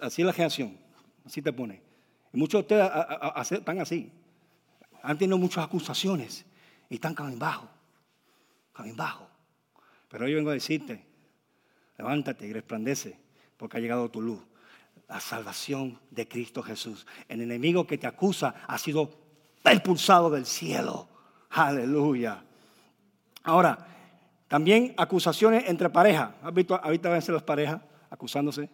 así 0.00 0.22
es 0.22 0.26
la 0.26 0.32
reacción, 0.32 0.78
así 1.26 1.42
te 1.42 1.52
pone. 1.52 1.82
Y 2.32 2.38
muchos 2.38 2.60
de 2.60 2.76
ustedes 2.76 3.52
están 3.52 3.80
así. 3.80 4.12
Han 5.02 5.18
tenido 5.18 5.36
muchas 5.36 5.64
acusaciones 5.64 6.46
y 6.88 6.94
están 6.94 7.14
bajo 7.36 7.68
bajo 8.96 9.28
Pero 10.08 10.24
hoy 10.24 10.34
vengo 10.34 10.50
a 10.50 10.54
decirte, 10.54 11.04
levántate 11.98 12.46
y 12.46 12.52
resplandece, 12.52 13.18
porque 13.56 13.76
ha 13.76 13.80
llegado 13.80 14.08
tu 14.10 14.22
luz 14.22 14.40
la 15.08 15.20
salvación 15.20 15.98
de 16.10 16.28
Cristo 16.28 16.62
Jesús. 16.62 17.06
El 17.28 17.42
enemigo 17.42 17.86
que 17.86 17.98
te 17.98 18.06
acusa 18.06 18.54
ha 18.66 18.78
sido 18.78 19.10
expulsado 19.64 20.30
del 20.30 20.46
cielo. 20.46 21.08
Aleluya. 21.50 22.42
Ahora, 23.42 23.93
también 24.48 24.94
acusaciones 24.96 25.64
entre 25.68 25.90
parejas. 25.90 26.30
¿Has 26.42 26.54
visto 26.54 26.74
ahorita 26.74 27.08
a 27.08 27.12
veces 27.12 27.30
las 27.30 27.42
parejas 27.42 27.80
acusándose? 28.10 28.68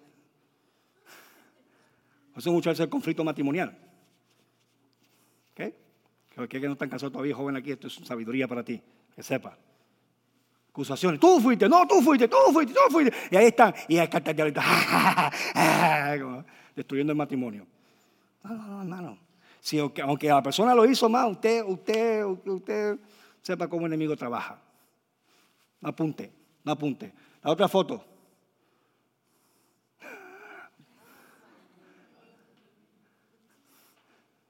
Eso 2.36 2.52
muchas 2.52 2.72
veces 2.72 2.84
el 2.84 2.90
conflicto 2.90 3.24
matrimonial. 3.24 3.76
¿Ok? 5.52 6.48
Que 6.48 6.60
no 6.60 6.72
están 6.72 6.88
casados 6.88 7.12
todavía, 7.12 7.34
joven 7.34 7.56
aquí, 7.56 7.72
esto 7.72 7.86
es 7.86 7.94
sabiduría 7.94 8.48
para 8.48 8.64
ti, 8.64 8.80
que 9.14 9.22
sepa 9.22 9.56
acusaciones. 10.70 11.20
Tú 11.20 11.40
fuiste, 11.40 11.68
no, 11.68 11.86
tú 11.86 12.00
fuiste, 12.00 12.28
tú 12.28 12.36
fuiste, 12.52 12.72
tú 12.72 12.80
fuiste. 12.90 13.14
Y 13.30 13.36
ahí 13.36 13.46
están. 13.46 13.74
Y 13.88 13.96
de 13.96 14.08
ahorita, 14.42 14.62
destruyendo 16.76 17.12
el 17.12 17.16
matrimonio. 17.16 17.66
No, 18.42 18.54
no, 18.54 18.66
no, 18.66 18.80
hermano. 18.80 19.18
Si, 19.60 19.78
aunque, 19.78 20.28
la 20.28 20.42
persona 20.42 20.74
lo 20.74 20.86
hizo 20.86 21.08
mal, 21.08 21.32
usted, 21.32 21.62
usted, 21.64 22.24
usted 22.24 22.98
sepa 23.42 23.68
cómo 23.68 23.86
el 23.86 23.92
enemigo 23.92 24.16
trabaja. 24.16 24.58
No 25.80 25.88
apunte, 25.88 26.32
no 26.64 26.72
apunte. 26.72 27.12
La 27.42 27.50
otra 27.50 27.68
foto. 27.68 28.04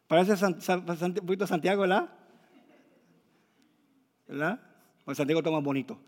Parece 0.07 0.45
un 0.45 1.15
poquito 1.15 1.47
Santiago, 1.47 1.83
¿verdad? 1.83 2.11
¿Verdad? 4.27 4.61
Pues 5.05 5.17
Santiago 5.17 5.41
está 5.41 5.51
más 5.51 5.63
bonito 5.63 6.01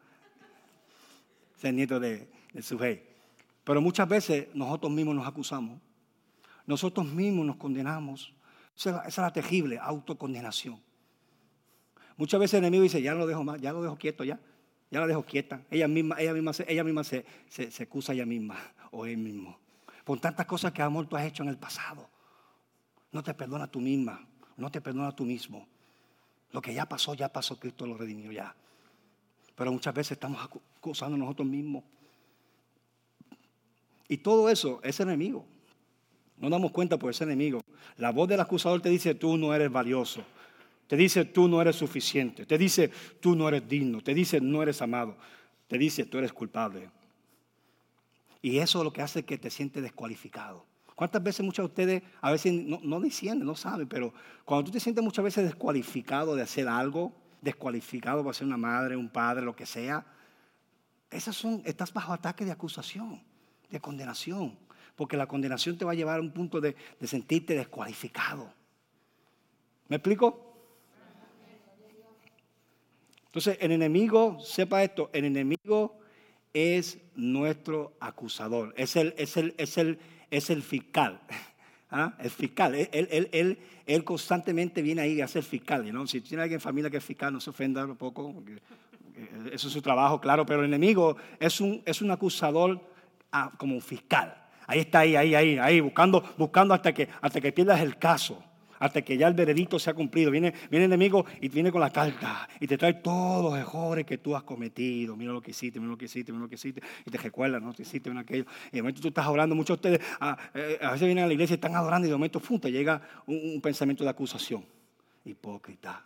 ser 1.62 1.74
nieto 1.74 2.00
de, 2.00 2.28
su 2.60 2.76
rey. 2.76 3.04
Pero 3.62 3.80
muchas 3.80 4.08
veces 4.08 4.48
nosotros 4.52 4.90
mismos 4.90 5.14
nos 5.14 5.26
acusamos, 5.26 5.78
nosotros 6.66 7.06
mismos 7.06 7.46
nos 7.46 7.56
condenamos. 7.56 8.34
Esa, 8.76 9.04
es 9.06 9.16
la 9.16 9.32
terrible 9.32 9.78
autocondenación. 9.78 10.80
Muchas 12.16 12.40
veces 12.40 12.54
el 12.54 12.64
enemigo 12.64 12.82
dice, 12.82 13.00
ya 13.00 13.14
lo 13.14 13.26
dejo 13.26 13.44
más, 13.44 13.60
ya 13.60 13.72
lo 13.72 13.80
dejo 13.80 13.96
quieto, 13.96 14.24
ya, 14.24 14.40
ya 14.92 15.00
la 15.00 15.06
dejo 15.06 15.24
quieta. 15.24 15.62
Ella 15.70 15.88
misma, 15.88 16.20
ella 16.20 16.34
misma, 16.34 16.52
ella 16.68 16.84
misma 16.84 17.02
se, 17.02 17.24
se, 17.48 17.70
se 17.70 17.82
acusa 17.84 18.12
ella 18.12 18.26
misma 18.26 18.58
o 18.90 19.06
él 19.06 19.16
mismo. 19.16 19.58
Por 20.04 20.20
tantas 20.20 20.44
cosas 20.44 20.72
que 20.72 20.82
amor 20.82 21.06
tú 21.06 21.16
has 21.16 21.24
hecho 21.24 21.42
en 21.42 21.48
el 21.48 21.56
pasado. 21.56 22.08
No 23.10 23.22
te 23.22 23.32
perdona 23.32 23.66
tú 23.66 23.80
misma, 23.80 24.20
no 24.58 24.70
te 24.70 24.82
perdona 24.82 25.10
tú 25.16 25.24
mismo. 25.24 25.66
Lo 26.50 26.60
que 26.60 26.74
ya 26.74 26.86
pasó, 26.86 27.14
ya 27.14 27.30
pasó, 27.30 27.58
Cristo 27.58 27.86
lo 27.86 27.96
redimió 27.96 28.30
ya. 28.32 28.54
Pero 29.56 29.72
muchas 29.72 29.94
veces 29.94 30.12
estamos 30.12 30.44
acusando 30.78 31.14
a 31.14 31.18
nosotros 31.18 31.48
mismos. 31.48 31.84
Y 34.08 34.18
todo 34.18 34.50
eso 34.50 34.78
es 34.82 35.00
enemigo. 35.00 35.46
No 36.36 36.50
damos 36.50 36.70
cuenta 36.70 36.98
por 36.98 37.10
ese 37.10 37.24
enemigo. 37.24 37.62
La 37.96 38.10
voz 38.10 38.28
del 38.28 38.40
acusador 38.40 38.82
te 38.82 38.90
dice, 38.90 39.14
tú 39.14 39.38
no 39.38 39.54
eres 39.54 39.72
valioso. 39.72 40.22
Te 40.92 40.98
dice, 40.98 41.24
tú 41.24 41.48
no 41.48 41.62
eres 41.62 41.76
suficiente. 41.76 42.44
Te 42.44 42.58
dice, 42.58 42.90
tú 43.18 43.34
no 43.34 43.48
eres 43.48 43.66
digno. 43.66 44.02
Te 44.02 44.12
dice, 44.12 44.42
no 44.42 44.62
eres 44.62 44.82
amado. 44.82 45.16
Te 45.66 45.78
dice, 45.78 46.04
tú 46.04 46.18
eres 46.18 46.34
culpable. 46.34 46.90
Y 48.42 48.58
eso 48.58 48.80
es 48.80 48.84
lo 48.84 48.92
que 48.92 49.00
hace 49.00 49.24
que 49.24 49.38
te 49.38 49.48
sientes 49.48 49.82
descualificado. 49.82 50.66
¿Cuántas 50.94 51.22
veces 51.22 51.46
muchos 51.46 51.62
de 51.62 51.66
ustedes, 51.68 52.02
a 52.20 52.30
veces 52.30 52.52
no, 52.52 52.78
no 52.82 53.00
no 53.00 53.54
saben, 53.54 53.88
pero 53.88 54.12
cuando 54.44 54.66
tú 54.66 54.72
te 54.72 54.80
sientes 54.80 55.02
muchas 55.02 55.24
veces 55.24 55.44
descualificado 55.44 56.36
de 56.36 56.42
hacer 56.42 56.68
algo, 56.68 57.14
descualificado 57.40 58.22
para 58.22 58.34
ser 58.34 58.46
una 58.46 58.58
madre, 58.58 58.94
un 58.94 59.08
padre, 59.08 59.46
lo 59.46 59.56
que 59.56 59.64
sea, 59.64 60.04
esas 61.10 61.34
son, 61.34 61.62
estás 61.64 61.94
bajo 61.94 62.12
ataque 62.12 62.44
de 62.44 62.50
acusación, 62.50 63.22
de 63.70 63.80
condenación, 63.80 64.58
porque 64.94 65.16
la 65.16 65.26
condenación 65.26 65.78
te 65.78 65.86
va 65.86 65.92
a 65.92 65.94
llevar 65.94 66.18
a 66.18 66.22
un 66.22 66.32
punto 66.32 66.60
de, 66.60 66.76
de 67.00 67.06
sentirte 67.06 67.54
descualificado. 67.54 68.52
¿Me 69.88 69.96
explico? 69.96 70.51
Entonces, 73.32 73.56
el 73.62 73.72
enemigo, 73.72 74.36
sepa 74.40 74.84
esto, 74.84 75.08
el 75.14 75.24
enemigo 75.24 75.98
es 76.52 76.98
nuestro 77.14 77.96
acusador, 77.98 78.74
es 78.76 78.94
el, 78.94 79.14
es 79.16 79.38
el, 79.38 79.54
es 79.56 79.78
el, 79.78 79.98
es 80.30 80.50
el 80.50 80.62
fiscal. 80.62 81.18
¿Ah? 81.90 82.14
El 82.18 82.28
fiscal, 82.28 82.74
él, 82.74 82.90
él, 82.92 83.30
él, 83.32 83.58
él, 83.86 84.04
constantemente 84.04 84.82
viene 84.82 85.00
ahí 85.00 85.22
a 85.22 85.28
ser 85.28 85.44
fiscal. 85.44 85.90
¿no? 85.90 86.06
Si 86.06 86.20
tiene 86.20 86.42
alguien 86.42 86.58
en 86.58 86.60
familia 86.60 86.90
que 86.90 86.98
es 86.98 87.04
fiscal, 87.04 87.32
no 87.32 87.40
se 87.40 87.48
ofenda 87.48 87.86
un 87.86 87.96
poco, 87.96 88.34
porque 88.34 88.58
eso 89.50 89.68
es 89.68 89.72
su 89.72 89.80
trabajo, 89.80 90.20
claro, 90.20 90.44
pero 90.44 90.60
el 90.60 90.66
enemigo 90.66 91.16
es 91.40 91.58
un, 91.58 91.82
es 91.86 92.02
un 92.02 92.10
acusador 92.10 92.86
ah, 93.30 93.50
como 93.56 93.74
un 93.74 93.82
fiscal. 93.82 94.36
Ahí 94.66 94.80
está, 94.80 95.00
ahí, 95.00 95.16
ahí, 95.16 95.34
ahí, 95.34 95.56
ahí, 95.56 95.80
buscando, 95.80 96.22
buscando 96.36 96.74
hasta, 96.74 96.92
que, 96.92 97.08
hasta 97.22 97.40
que 97.40 97.50
pierdas 97.50 97.80
el 97.80 97.96
caso 97.96 98.44
hasta 98.82 99.02
que 99.02 99.16
ya 99.16 99.28
el 99.28 99.34
veredicto 99.34 99.78
se 99.78 99.90
ha 99.90 99.94
cumplido. 99.94 100.32
Viene, 100.32 100.52
viene 100.68 100.86
el 100.86 100.92
enemigo 100.92 101.24
y 101.40 101.48
viene 101.48 101.70
con 101.70 101.80
la 101.80 101.90
carta 101.90 102.48
y 102.58 102.66
te 102.66 102.76
trae 102.76 102.94
todos 102.94 103.44
los 103.44 103.56
errores 103.56 104.04
que 104.04 104.18
tú 104.18 104.34
has 104.34 104.42
cometido. 104.42 105.14
Mira 105.14 105.32
lo 105.32 105.40
que 105.40 105.52
hiciste, 105.52 105.78
mira 105.78 105.92
lo 105.92 105.96
que 105.96 106.06
hiciste, 106.06 106.32
mira 106.32 106.42
lo 106.42 106.48
que 106.48 106.56
hiciste. 106.56 106.82
Y 107.06 107.10
te 107.12 107.16
recuerda, 107.16 107.60
¿no? 107.60 107.72
Te 107.72 107.82
hiciste 107.82 108.10
en 108.10 108.18
aquello. 108.18 108.44
Y 108.72 108.76
de 108.76 108.82
momento 108.82 109.00
tú 109.00 109.06
estás 109.06 109.24
orando. 109.28 109.54
Muchos 109.54 109.80
de 109.80 109.88
ustedes 109.88 110.08
a, 110.18 110.32
ah, 110.32 110.38
eh, 110.52 110.80
a 110.82 110.90
veces 110.90 111.06
vienen 111.06 111.22
a 111.22 111.28
la 111.28 111.32
iglesia 111.32 111.54
y 111.54 111.58
están 111.58 111.76
adorando 111.76 112.08
y 112.08 112.10
de 112.10 112.16
momento 112.16 112.40
¡fum! 112.40 112.58
te 112.58 112.72
llega 112.72 113.00
un, 113.26 113.60
pensamiento 113.60 114.02
de 114.02 114.10
acusación. 114.10 114.64
Hipócrita. 115.24 116.04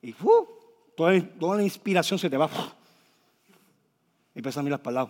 Y 0.00 0.12
¡fum! 0.12 0.46
Toda, 0.96 1.20
toda, 1.38 1.58
la 1.58 1.62
inspiración 1.62 2.18
se 2.18 2.30
te 2.30 2.38
va. 2.38 2.48
Y 4.34 4.38
empiezas 4.38 4.56
a 4.56 4.62
mirar 4.62 4.80
para 4.80 5.02
el. 5.02 5.08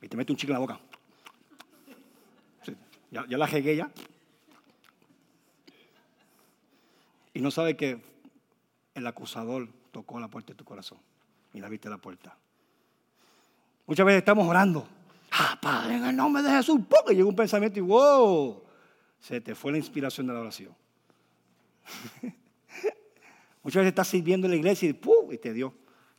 Y 0.00 0.08
te 0.08 0.16
mete 0.16 0.32
un 0.32 0.38
chicle 0.38 0.54
en 0.54 0.54
la 0.54 0.60
boca. 0.60 0.80
ya, 3.10 3.26
ya 3.28 3.36
la 3.36 3.46
jegué 3.46 3.76
ya. 3.76 3.90
Y 7.38 7.40
no 7.40 7.52
sabe 7.52 7.76
que 7.76 8.02
el 8.94 9.06
acusador 9.06 9.68
tocó 9.92 10.18
la 10.18 10.26
puerta 10.26 10.54
de 10.54 10.56
tu 10.56 10.64
corazón 10.64 10.98
y 11.54 11.60
la 11.60 11.68
viste 11.68 11.88
la 11.88 11.98
puerta. 11.98 12.36
Muchas 13.86 14.04
veces 14.04 14.18
estamos 14.18 14.48
orando. 14.48 14.88
Ah, 15.30 15.56
Padre, 15.62 15.98
en 15.98 16.04
el 16.06 16.16
nombre 16.16 16.42
de 16.42 16.50
Jesús. 16.50 16.80
porque 16.90 17.14
llegó 17.14 17.28
un 17.28 17.36
pensamiento 17.36 17.78
y 17.78 17.82
wow, 17.82 18.60
se 19.20 19.40
te 19.40 19.54
fue 19.54 19.70
la 19.70 19.78
inspiración 19.78 20.26
de 20.26 20.32
la 20.32 20.40
oración. 20.40 20.74
Muchas 23.62 23.82
veces 23.82 23.90
estás 23.90 24.08
sirviendo 24.08 24.48
en 24.48 24.50
la 24.50 24.56
iglesia 24.56 24.88
y, 24.88 24.94
¡pum! 24.94 25.32
y 25.32 25.38
te 25.38 25.52
dio 25.52 25.72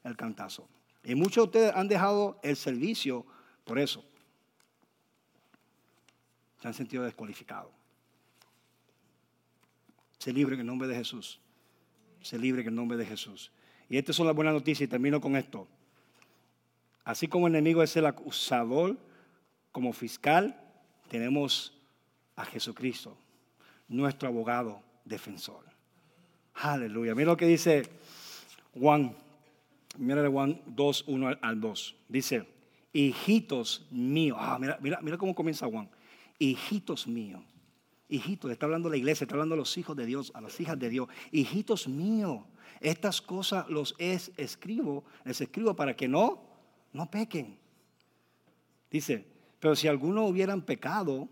el 0.05 0.15
cantazo. 0.15 0.69
Y 1.03 1.15
muchos 1.15 1.35
de 1.35 1.41
ustedes 1.41 1.75
han 1.75 1.89
dejado 1.89 2.39
el 2.43 2.55
servicio 2.55 3.25
por 3.65 3.77
eso. 3.77 4.05
Se 6.61 6.67
han 6.69 6.73
sentido 6.73 7.03
descualificados. 7.03 7.78
Se 10.19 10.33
libre 10.33 10.55
en 10.55 10.61
el 10.61 10.67
nombre 10.67 10.87
de 10.87 10.95
Jesús. 10.95 11.39
Se 12.21 12.37
libre 12.37 12.61
en 12.61 12.67
el 12.67 12.75
nombre 12.75 12.97
de 12.97 13.05
Jesús. 13.05 13.51
Y 13.89 13.97
estas 13.97 14.15
son 14.15 14.27
las 14.27 14.35
buenas 14.35 14.53
noticias 14.53 14.85
y 14.85 14.89
termino 14.89 15.19
con 15.19 15.35
esto. 15.35 15.67
Así 17.05 17.27
como 17.27 17.47
el 17.47 17.55
enemigo 17.55 17.81
es 17.81 17.95
el 17.95 18.05
acusador, 18.05 18.97
como 19.71 19.93
fiscal, 19.93 20.59
tenemos 21.07 21.73
a 22.35 22.45
Jesucristo, 22.45 23.17
nuestro 23.87 24.27
abogado 24.27 24.83
defensor. 25.05 25.63
Aleluya. 26.53 27.15
Mira 27.15 27.27
lo 27.27 27.37
que 27.37 27.47
dice 27.47 27.83
Juan. 28.77 29.15
Mira 29.97 30.29
Juan 30.29 30.61
2, 30.67 31.05
1 31.07 31.37
al 31.41 31.61
2. 31.61 31.95
Dice, 32.09 32.45
hijitos 32.91 33.87
míos. 33.89 34.37
Ah, 34.39 34.57
mira, 34.59 34.77
mira, 34.81 34.99
mira 35.01 35.17
cómo 35.17 35.33
comienza 35.33 35.65
Juan. 35.67 35.89
Hijitos 36.37 37.07
míos 37.07 37.41
hijitos, 38.09 38.51
está 38.51 38.65
hablando 38.65 38.89
la 38.89 38.97
iglesia, 38.97 39.23
está 39.23 39.35
hablando 39.35 39.55
a 39.55 39.57
los 39.57 39.77
hijos 39.77 39.95
de 39.95 40.05
Dios, 40.05 40.31
a 40.33 40.41
las 40.41 40.59
hijas 40.59 40.77
de 40.77 40.89
Dios, 40.89 41.07
hijitos 41.31 41.87
míos, 41.87 42.43
estas 42.81 43.21
cosas 43.21 43.69
los 43.69 43.95
es, 43.97 44.31
escribo, 44.37 45.03
les 45.23 45.39
escribo 45.39 45.75
para 45.75 45.95
que 45.95 46.07
no, 46.07 46.43
no 46.91 47.09
pequen. 47.09 47.57
Dice, 48.89 49.25
pero 49.59 49.75
si 49.75 49.87
alguno 49.87 50.25
hubieran 50.25 50.63
pecado, 50.63 51.29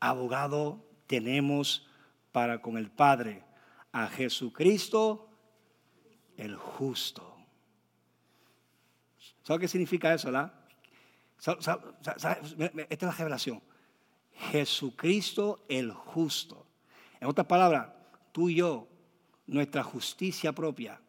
abogado 0.00 0.84
tenemos 1.06 1.86
para 2.30 2.60
con 2.62 2.76
el 2.76 2.90
Padre, 2.90 3.44
a 3.92 4.06
Jesucristo 4.06 5.28
el 6.36 6.54
justo. 6.56 7.36
¿Sabe 9.42 9.60
qué 9.60 9.68
significa 9.68 10.12
eso, 10.14 10.30
la? 10.30 10.54
Esta 11.38 11.78
es 12.90 13.02
la 13.02 13.12
revelación. 13.12 13.62
Jesucristo 14.38 15.64
el 15.68 15.92
justo. 15.92 16.66
En 17.20 17.28
otras 17.28 17.46
palabras, 17.46 17.88
tú 18.32 18.48
y 18.48 18.56
yo, 18.56 18.88
nuestra 19.46 19.82
justicia 19.82 20.52
propia, 20.52 21.00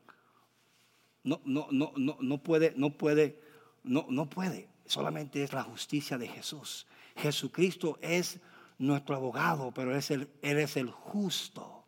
no, 1.23 1.41
no, 1.45 1.67
no, 1.71 1.93
no, 1.95 2.17
no 2.19 2.37
puede, 2.39 2.73
no 2.75 2.91
puede, 2.91 3.39
no, 3.83 4.05
no 4.09 4.29
puede. 4.29 4.69
Solamente 4.85 5.43
es 5.43 5.53
la 5.53 5.63
justicia 5.63 6.17
de 6.17 6.27
Jesús. 6.27 6.87
Jesucristo 7.15 7.99
es 8.01 8.39
nuestro 8.79 9.15
abogado, 9.15 9.71
pero 9.71 9.95
es 9.95 10.09
el, 10.09 10.29
Él 10.41 10.57
es 10.57 10.77
el 10.77 10.89
justo. 10.89 11.85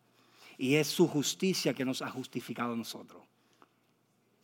Y 0.58 0.76
es 0.76 0.86
su 0.86 1.08
justicia 1.08 1.74
que 1.74 1.84
nos 1.84 2.02
ha 2.02 2.10
justificado 2.10 2.74
a 2.74 2.76
nosotros. 2.76 3.24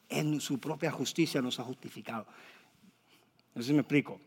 En 0.09 0.41
su 0.41 0.59
propia 0.59 0.91
justicia 0.91 1.41
nos 1.41 1.61
ha 1.61 1.65
justificado. 1.65 2.27
No 3.55 3.63
sé 3.63 3.69
si 3.69 3.75
me 3.75 3.81
explico. 3.81 4.21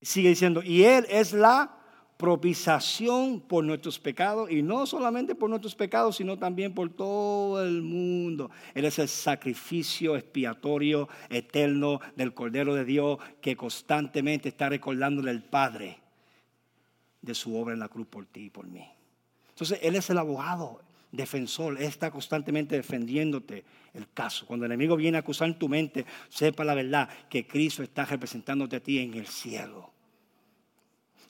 Sigue 0.00 0.30
diciendo, 0.30 0.62
y 0.62 0.84
Él 0.84 1.04
es 1.10 1.32
la 1.32 1.83
propiciación 2.16 3.40
por 3.40 3.64
nuestros 3.64 3.98
pecados 3.98 4.50
y 4.50 4.62
no 4.62 4.86
solamente 4.86 5.34
por 5.34 5.50
nuestros 5.50 5.74
pecados, 5.74 6.16
sino 6.16 6.38
también 6.38 6.72
por 6.72 6.90
todo 6.90 7.64
el 7.64 7.82
mundo. 7.82 8.50
Él 8.74 8.84
es 8.84 8.98
el 8.98 9.08
sacrificio 9.08 10.16
expiatorio 10.16 11.08
eterno 11.28 12.00
del 12.16 12.32
Cordero 12.32 12.74
de 12.74 12.84
Dios 12.84 13.18
que 13.40 13.56
constantemente 13.56 14.48
está 14.48 14.68
recordándole 14.68 15.30
al 15.30 15.42
Padre 15.42 15.98
de 17.20 17.34
su 17.34 17.56
obra 17.56 17.74
en 17.74 17.80
la 17.80 17.88
cruz 17.88 18.06
por 18.06 18.26
ti 18.26 18.44
y 18.44 18.50
por 18.50 18.66
mí. 18.66 18.86
Entonces, 19.48 19.78
Él 19.82 19.96
es 19.96 20.08
el 20.10 20.18
abogado, 20.18 20.82
defensor, 21.10 21.76
Él 21.78 21.84
está 21.84 22.10
constantemente 22.10 22.76
defendiéndote 22.76 23.64
el 23.92 24.08
caso. 24.12 24.46
Cuando 24.46 24.66
el 24.66 24.72
enemigo 24.72 24.96
viene 24.96 25.16
a 25.16 25.20
acusar 25.20 25.48
en 25.48 25.58
tu 25.58 25.68
mente, 25.68 26.04
sepa 26.28 26.64
la 26.64 26.74
verdad 26.74 27.08
que 27.28 27.46
Cristo 27.46 27.82
está 27.82 28.04
representándote 28.04 28.76
a 28.76 28.80
ti 28.80 28.98
en 28.98 29.14
el 29.14 29.26
cielo 29.26 29.93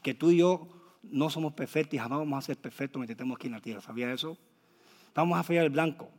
que 0.05 0.13
tú 0.13 0.31
y 0.31 0.37
yo 0.37 0.69
no 1.03 1.31
somos 1.31 1.55
perfectos 1.55 1.95
y 1.95 1.99
jamás 1.99 2.19
vamos 2.19 2.39
a 2.39 2.47
ser 2.47 2.59
perfectos 2.59 3.01
mientras 3.01 3.15
estemos 3.15 3.37
aquí 3.37 3.47
en 3.47 3.55
la 3.55 3.61
tierra. 3.61 3.81
¿Sabía 3.81 4.13
eso? 4.13 4.37
Vamos 5.15 5.39
a 5.39 5.43
fallar 5.43 5.65
el 5.65 5.71
blanco. 5.71 6.11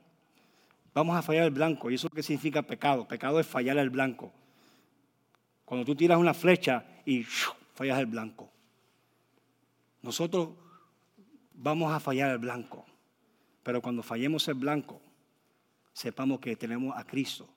Vamos 0.92 1.16
a 1.16 1.22
fallar 1.22 1.44
el 1.44 1.52
blanco. 1.52 1.92
¿Y 1.92 1.96
eso 1.96 2.10
qué 2.10 2.24
significa 2.24 2.64
pecado? 2.64 3.08
Pecado 3.08 3.40
es 3.40 3.46
fallar 3.46 3.78
el 3.78 3.92
blanco. 3.92 4.34
Cuando 5.66 5.86
tú 5.86 5.96
tiras 5.96 6.18
una 6.18 6.34
flecha 6.34 6.84
y 7.06 7.24
fallas 7.76 8.00
el 8.00 8.08
blanco. 8.08 8.50
Nosotros 10.02 10.50
vamos 11.54 11.94
a 11.94 12.00
fallar 12.00 12.32
el 12.32 12.40
blanco. 12.40 12.88
Pero 13.62 13.84
cuando 13.84 14.02
fallemos 14.02 14.48
el 14.48 14.56
blanco, 14.56 15.00
sepamos 15.94 16.40
que 16.40 16.56
tenemos 16.56 16.98
a 16.98 17.04
Cristo, 17.04 17.48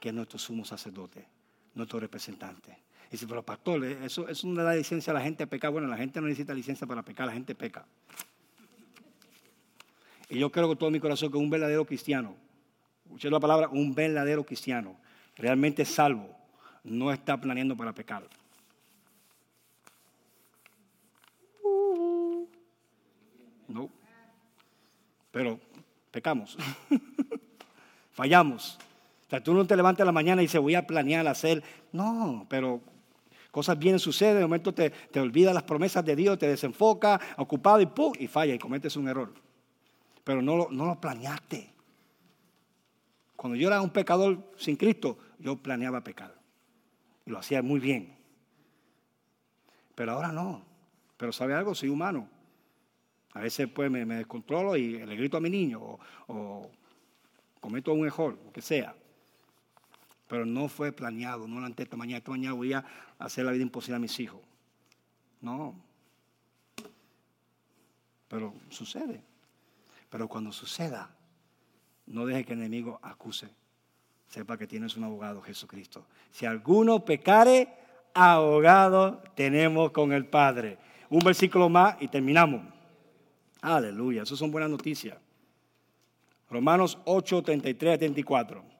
que 0.00 0.08
es 0.08 0.14
nuestro 0.14 0.38
sumo 0.38 0.64
sacerdote, 0.64 1.28
nuestro 1.74 2.00
representante. 2.00 2.78
Dice, 3.10 3.26
pero 3.26 3.42
pastor, 3.42 3.84
eh, 3.84 3.98
eso, 4.04 4.28
eso 4.28 4.46
no 4.46 4.62
da 4.62 4.74
licencia 4.74 5.10
a 5.12 5.14
la 5.14 5.20
gente 5.20 5.44
a 5.44 5.46
pecar. 5.46 5.70
Bueno, 5.70 5.86
la 5.88 5.96
gente 5.96 6.20
no 6.20 6.26
necesita 6.26 6.54
licencia 6.54 6.86
para 6.86 7.02
pecar, 7.02 7.26
la 7.26 7.32
gente 7.32 7.54
peca. 7.54 7.86
Y 10.28 10.38
yo 10.38 10.50
creo 10.50 10.66
con 10.68 10.78
todo 10.78 10.90
mi 10.90 11.00
corazón 11.00 11.30
que 11.30 11.38
un 11.38 11.50
verdadero 11.50 11.84
cristiano, 11.84 12.34
escuché 13.04 13.30
la 13.30 13.40
palabra, 13.40 13.68
un 13.68 13.94
verdadero 13.94 14.44
cristiano, 14.44 14.96
realmente 15.36 15.84
salvo, 15.84 16.34
no 16.82 17.12
está 17.12 17.40
planeando 17.40 17.76
para 17.76 17.92
pecar. 17.92 18.24
No. 23.68 23.90
Pero 25.30 25.58
pecamos. 26.10 26.56
Fallamos. 28.12 28.78
O 29.26 29.30
sea, 29.30 29.42
tú 29.42 29.54
no 29.54 29.66
te 29.66 29.76
levantas 29.76 30.02
a 30.02 30.06
la 30.06 30.12
mañana 30.12 30.42
y 30.42 30.46
dices, 30.46 30.60
voy 30.60 30.74
a 30.74 30.86
planear 30.86 31.26
hacer. 31.26 31.62
No, 31.92 32.46
pero 32.48 32.80
Cosas 33.54 33.78
bien 33.78 34.00
suceden, 34.00 34.38
de 34.38 34.42
momento 34.42 34.74
te, 34.74 34.90
te 34.90 35.20
olvidas 35.20 35.54
las 35.54 35.62
promesas 35.62 36.04
de 36.04 36.16
Dios, 36.16 36.36
te 36.40 36.48
desenfoca, 36.48 37.20
ocupado 37.36 37.80
y 37.80 37.86
¡pum! 37.86 38.12
y 38.18 38.26
falla 38.26 38.52
y 38.52 38.58
cometes 38.58 38.96
un 38.96 39.06
error. 39.06 39.32
Pero 40.24 40.42
no 40.42 40.56
lo, 40.56 40.70
no 40.72 40.86
lo 40.86 41.00
planeaste. 41.00 41.72
Cuando 43.36 43.56
yo 43.56 43.68
era 43.68 43.80
un 43.80 43.90
pecador 43.90 44.50
sin 44.56 44.74
Cristo, 44.74 45.18
yo 45.38 45.54
planeaba 45.54 46.02
pecar. 46.02 46.34
Y 47.24 47.30
lo 47.30 47.38
hacía 47.38 47.62
muy 47.62 47.78
bien. 47.78 48.16
Pero 49.94 50.14
ahora 50.14 50.32
no. 50.32 50.64
Pero 51.16 51.30
sabe 51.30 51.54
algo, 51.54 51.76
soy 51.76 51.90
humano. 51.90 52.28
A 53.34 53.40
veces 53.40 53.68
pues 53.68 53.88
me, 53.88 54.04
descontrolo 54.04 54.76
y 54.76 54.98
le 54.98 55.14
grito 55.14 55.36
a 55.36 55.40
mi 55.40 55.48
niño 55.48 55.80
o, 55.80 56.00
o 56.26 56.70
cometo 57.60 57.92
un 57.92 58.04
error, 58.04 58.36
lo 58.44 58.52
que 58.52 58.62
sea. 58.62 58.96
Pero 60.28 60.46
no 60.46 60.68
fue 60.68 60.92
planeado, 60.92 61.46
no 61.46 61.60
lo 61.60 61.66
ante 61.66 61.82
esta 61.82 61.96
mañana. 61.96 62.18
Esta 62.18 62.30
mañana 62.30 62.54
voy 62.54 62.72
a 62.72 62.84
hacer 63.18 63.44
la 63.44 63.52
vida 63.52 63.62
imposible 63.62 63.96
a 63.96 64.00
mis 64.00 64.18
hijos. 64.20 64.40
No. 65.40 65.74
Pero 68.28 68.54
sucede. 68.70 69.22
Pero 70.08 70.28
cuando 70.28 70.52
suceda, 70.52 71.10
no 72.06 72.26
deje 72.26 72.44
que 72.44 72.52
el 72.54 72.60
enemigo 72.60 72.98
acuse. 73.02 73.48
Sepa 74.28 74.56
que 74.56 74.66
tienes 74.66 74.96
un 74.96 75.04
abogado, 75.04 75.42
Jesucristo. 75.42 76.06
Si 76.30 76.46
alguno 76.46 77.04
pecare, 77.04 77.68
abogado 78.14 79.22
tenemos 79.34 79.90
con 79.90 80.12
el 80.12 80.26
Padre. 80.26 80.78
Un 81.10 81.20
versículo 81.20 81.68
más 81.68 81.96
y 82.00 82.08
terminamos. 82.08 82.62
Aleluya, 83.60 84.22
eso 84.22 84.36
son 84.36 84.50
buenas 84.50 84.70
noticias. 84.70 85.18
Romanos 86.50 86.98
8, 87.04 87.42
33 87.42 87.94
a 87.94 87.98
34. 87.98 88.73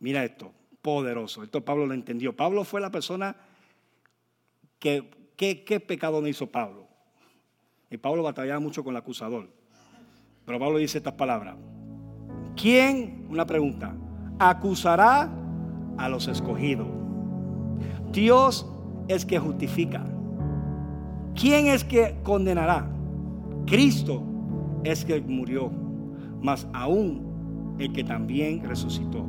Mira 0.00 0.24
esto, 0.24 0.52
poderoso. 0.82 1.42
Esto 1.42 1.64
Pablo 1.64 1.86
lo 1.86 1.94
entendió. 1.94 2.34
Pablo 2.34 2.64
fue 2.64 2.80
la 2.80 2.90
persona 2.90 3.36
que, 4.78 5.10
¿qué 5.36 5.80
pecado 5.80 6.20
no 6.20 6.28
hizo 6.28 6.46
Pablo? 6.46 6.86
Y 7.90 7.96
Pablo 7.96 8.22
batallaba 8.22 8.60
mucho 8.60 8.82
con 8.82 8.92
el 8.92 8.98
acusador. 8.98 9.48
Pero 10.44 10.58
Pablo 10.58 10.78
dice 10.78 10.98
estas 10.98 11.14
palabras. 11.14 11.56
¿Quién, 12.56 13.26
una 13.30 13.46
pregunta, 13.46 13.94
acusará 14.38 15.30
a 15.96 16.08
los 16.08 16.28
escogidos? 16.28 16.88
Dios 18.12 18.66
es 19.08 19.24
que 19.24 19.38
justifica. 19.38 20.04
¿Quién 21.34 21.66
es 21.66 21.84
que 21.84 22.16
condenará? 22.22 22.88
Cristo 23.66 24.22
es 24.84 25.04
que 25.04 25.20
murió, 25.20 25.70
mas 26.40 26.66
aún 26.72 27.76
el 27.78 27.92
que 27.92 28.04
también 28.04 28.62
resucitó. 28.62 29.26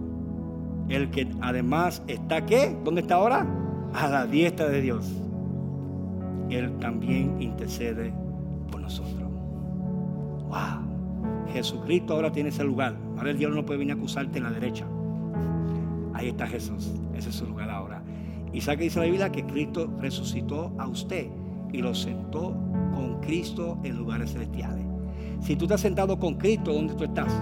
El 0.89 1.09
que 1.09 1.27
además 1.41 2.03
está 2.07 2.45
qué? 2.45 2.77
¿Dónde 2.83 3.01
está 3.01 3.15
ahora? 3.15 3.45
A 3.93 4.07
la 4.07 4.27
diestra 4.27 4.67
de 4.69 4.81
Dios. 4.81 5.11
Él 6.49 6.77
también 6.79 7.41
intercede 7.41 8.13
por 8.71 8.81
nosotros. 8.81 9.29
Wow. 10.47 10.85
Jesucristo 11.51 12.13
ahora 12.13 12.31
tiene 12.31 12.49
ese 12.49 12.63
lugar. 12.63 12.95
Ahora 13.17 13.31
el 13.31 13.37
diablo 13.37 13.57
no 13.57 13.65
puede 13.65 13.79
venir 13.79 13.93
a 13.93 13.97
acusarte 13.97 14.37
en 14.37 14.43
la 14.43 14.51
derecha. 14.51 14.85
Ahí 16.13 16.29
está 16.29 16.45
Jesús. 16.47 16.93
Ese 17.15 17.29
es 17.29 17.35
su 17.35 17.45
lugar 17.45 17.69
ahora. 17.69 18.03
Y 18.53 18.61
sabe 18.61 18.77
que 18.77 18.83
dice 18.85 18.99
la 18.99 19.05
Biblia 19.05 19.31
que 19.31 19.45
Cristo 19.45 19.91
resucitó 19.99 20.71
a 20.77 20.87
usted 20.87 21.27
y 21.73 21.81
lo 21.81 21.95
sentó 21.95 22.55
con 22.93 23.19
Cristo 23.21 23.77
en 23.83 23.97
lugares 23.97 24.31
celestiales. 24.33 24.85
Si 25.41 25.55
tú 25.55 25.65
estás 25.65 25.81
sentado 25.81 26.17
con 26.19 26.35
Cristo, 26.35 26.73
¿dónde 26.73 26.93
tú 26.93 27.03
estás? 27.03 27.33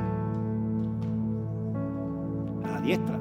A 2.65 2.71
la 2.71 2.81
diestra. 2.81 3.19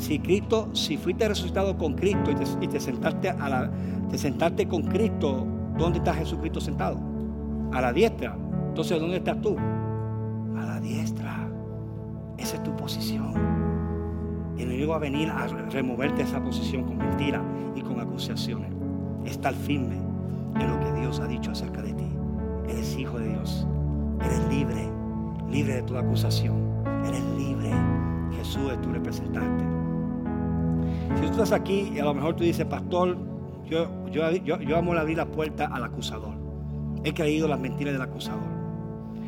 Si 0.00 0.18
Cristo, 0.18 0.70
si 0.72 0.96
fuiste 0.96 1.28
resucitado 1.28 1.76
con 1.76 1.94
Cristo 1.94 2.30
y 2.30 2.66
te, 2.66 2.80
sentaste 2.80 3.34
te 4.10 4.18
sentaste 4.18 4.66
con 4.66 4.82
Cristo, 4.84 5.46
¿dónde 5.76 5.98
está 5.98 6.14
Jesucristo 6.14 6.58
sentado? 6.58 6.98
A 7.70 7.82
la 7.82 7.92
diestra. 7.92 8.34
Entonces, 8.68 8.98
¿dónde 8.98 9.18
estás 9.18 9.38
tú? 9.42 9.56
A 10.56 10.64
la 10.64 10.80
diestra. 10.80 11.46
Esa 12.38 12.56
es 12.56 12.62
tu 12.62 12.74
posición. 12.76 13.34
Y 14.56 14.62
el 14.62 14.68
enemigo 14.68 14.92
va 14.92 14.96
a 14.96 15.00
venir 15.00 15.28
a 15.28 15.46
removerte 15.70 16.22
esa 16.22 16.42
posición 16.42 16.84
con 16.84 16.96
mentiras 16.96 17.42
y 17.76 17.82
con 17.82 18.00
acusaciones. 18.00 18.72
Estar 19.26 19.52
firme 19.52 19.96
en 20.58 20.66
lo 20.66 20.80
que 20.80 20.98
Dios 20.98 21.20
ha 21.20 21.26
dicho 21.26 21.50
acerca 21.50 21.82
de 21.82 21.92
ti. 21.92 22.08
Eres 22.70 22.96
hijo 22.96 23.18
de 23.18 23.28
Dios. 23.28 23.66
Eres 24.24 24.48
libre, 24.48 24.88
libre 25.50 25.74
de 25.74 25.82
toda 25.82 26.00
acusación. 26.00 26.56
Eres 27.04 27.22
libre. 27.36 27.70
Jesús 28.32 28.72
es 28.72 28.80
tu 28.80 28.90
representante. 28.90 29.89
Si 31.16 31.22
tú 31.22 31.30
estás 31.30 31.52
aquí 31.52 31.92
y 31.94 31.98
a 31.98 32.04
lo 32.04 32.14
mejor 32.14 32.36
tú 32.36 32.44
dices, 32.44 32.64
pastor, 32.66 33.16
yo, 33.66 33.88
yo, 34.10 34.30
yo, 34.30 34.60
yo 34.60 34.76
amo 34.76 34.92
abrir 34.94 35.16
la 35.16 35.26
puerta 35.26 35.66
al 35.66 35.84
acusador. 35.84 36.34
He 37.04 37.12
creído 37.12 37.48
las 37.48 37.58
mentiras 37.58 37.92
del 37.92 38.02
acusador. 38.02 38.50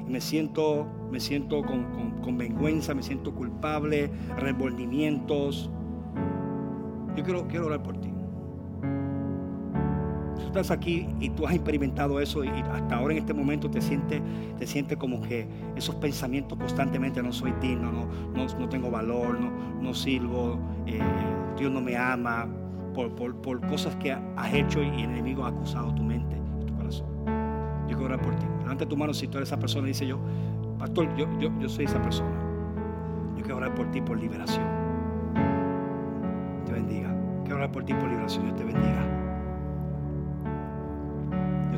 Y 0.06 0.10
me 0.10 0.20
siento, 0.20 0.86
me 1.10 1.20
siento 1.20 1.62
con, 1.62 2.20
con 2.22 2.38
vergüenza, 2.38 2.94
me 2.94 3.02
siento 3.02 3.34
culpable, 3.34 4.10
remordimientos. 4.38 5.70
Yo 7.16 7.24
quiero, 7.24 7.46
quiero 7.48 7.66
orar 7.66 7.82
por 7.82 7.98
ti 7.98 8.12
estás 10.52 10.70
aquí 10.70 11.08
y 11.18 11.30
tú 11.30 11.46
has 11.46 11.54
experimentado 11.54 12.20
eso 12.20 12.44
y 12.44 12.48
hasta 12.48 12.96
ahora 12.96 13.14
en 13.14 13.20
este 13.20 13.32
momento 13.32 13.70
te 13.70 13.80
sientes, 13.80 14.20
te 14.58 14.66
sientes 14.66 14.98
como 14.98 15.20
que 15.22 15.46
esos 15.76 15.94
pensamientos 15.96 16.58
constantemente, 16.58 17.22
no 17.22 17.32
soy 17.32 17.52
digno, 17.60 17.90
no, 17.90 18.06
no, 18.34 18.68
tengo 18.68 18.90
valor, 18.90 19.40
no, 19.40 19.50
no 19.80 19.94
sirvo, 19.94 20.58
eh, 20.86 21.00
Dios 21.56 21.70
no 21.70 21.80
me 21.80 21.96
ama, 21.96 22.48
por, 22.94 23.14
por, 23.14 23.60
cosas 23.68 23.96
que 23.96 24.12
has 24.12 24.52
hecho 24.52 24.82
y 24.82 24.88
el 24.88 25.10
enemigo 25.10 25.44
ha 25.44 25.48
acusado 25.48 25.94
tu 25.94 26.02
mente 26.02 26.36
y 26.60 26.66
tu 26.66 26.74
corazón. 26.74 27.06
Yo 27.88 27.96
quiero 27.96 28.04
orar 28.04 28.20
por 28.20 28.34
ti. 28.36 28.46
Levanta 28.60 28.86
tu 28.86 28.96
mano 28.96 29.14
si 29.14 29.28
tú 29.28 29.38
eres 29.38 29.48
esa 29.48 29.58
persona, 29.58 29.86
dice 29.86 30.06
yo, 30.06 30.18
pastor, 30.78 31.08
yo, 31.16 31.26
yo, 31.38 31.50
yo 31.58 31.68
soy 31.68 31.86
esa 31.86 32.00
persona. 32.02 32.36
Yo 33.36 33.42
quiero 33.42 33.56
orar 33.56 33.74
por 33.74 33.90
ti 33.90 34.00
por 34.00 34.18
liberación. 34.18 34.66
Te 36.66 36.72
bendiga. 36.72 37.14
Quiero 37.42 37.56
orar 37.56 37.72
por 37.72 37.84
ti 37.84 37.94
por 37.94 38.08
liberación. 38.08 38.44
Dios 38.44 38.56
te 38.56 38.64
bendiga 38.64 39.22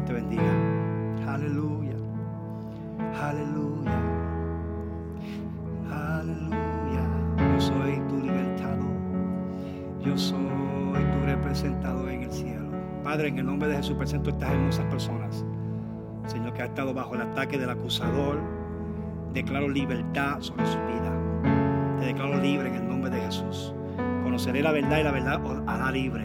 te 0.04 0.12
bendiga. 0.12 0.52
Aleluya. 1.26 1.96
Aleluya. 3.20 3.63
Padre, 13.14 13.28
en 13.28 13.38
el 13.38 13.46
nombre 13.46 13.68
de 13.68 13.76
Jesús 13.76 13.94
presento 13.96 14.30
estas 14.30 14.50
hermosas 14.50 14.84
personas. 14.86 15.44
Señor, 16.26 16.52
que 16.52 16.62
ha 16.62 16.64
estado 16.64 16.92
bajo 16.92 17.14
el 17.14 17.20
ataque 17.20 17.56
del 17.56 17.70
acusador. 17.70 18.40
Declaro 19.32 19.68
libertad 19.68 20.40
sobre 20.40 20.66
su 20.66 20.78
vida. 20.78 21.96
Te 22.00 22.06
declaro 22.06 22.40
libre 22.40 22.70
en 22.70 22.74
el 22.74 22.88
nombre 22.88 23.10
de 23.10 23.20
Jesús. 23.20 23.72
Conoceré 24.24 24.62
la 24.62 24.72
verdad 24.72 24.98
y 24.98 25.02
la 25.04 25.12
verdad 25.12 25.46
os 25.46 25.62
hará 25.68 25.92
libre. 25.92 26.22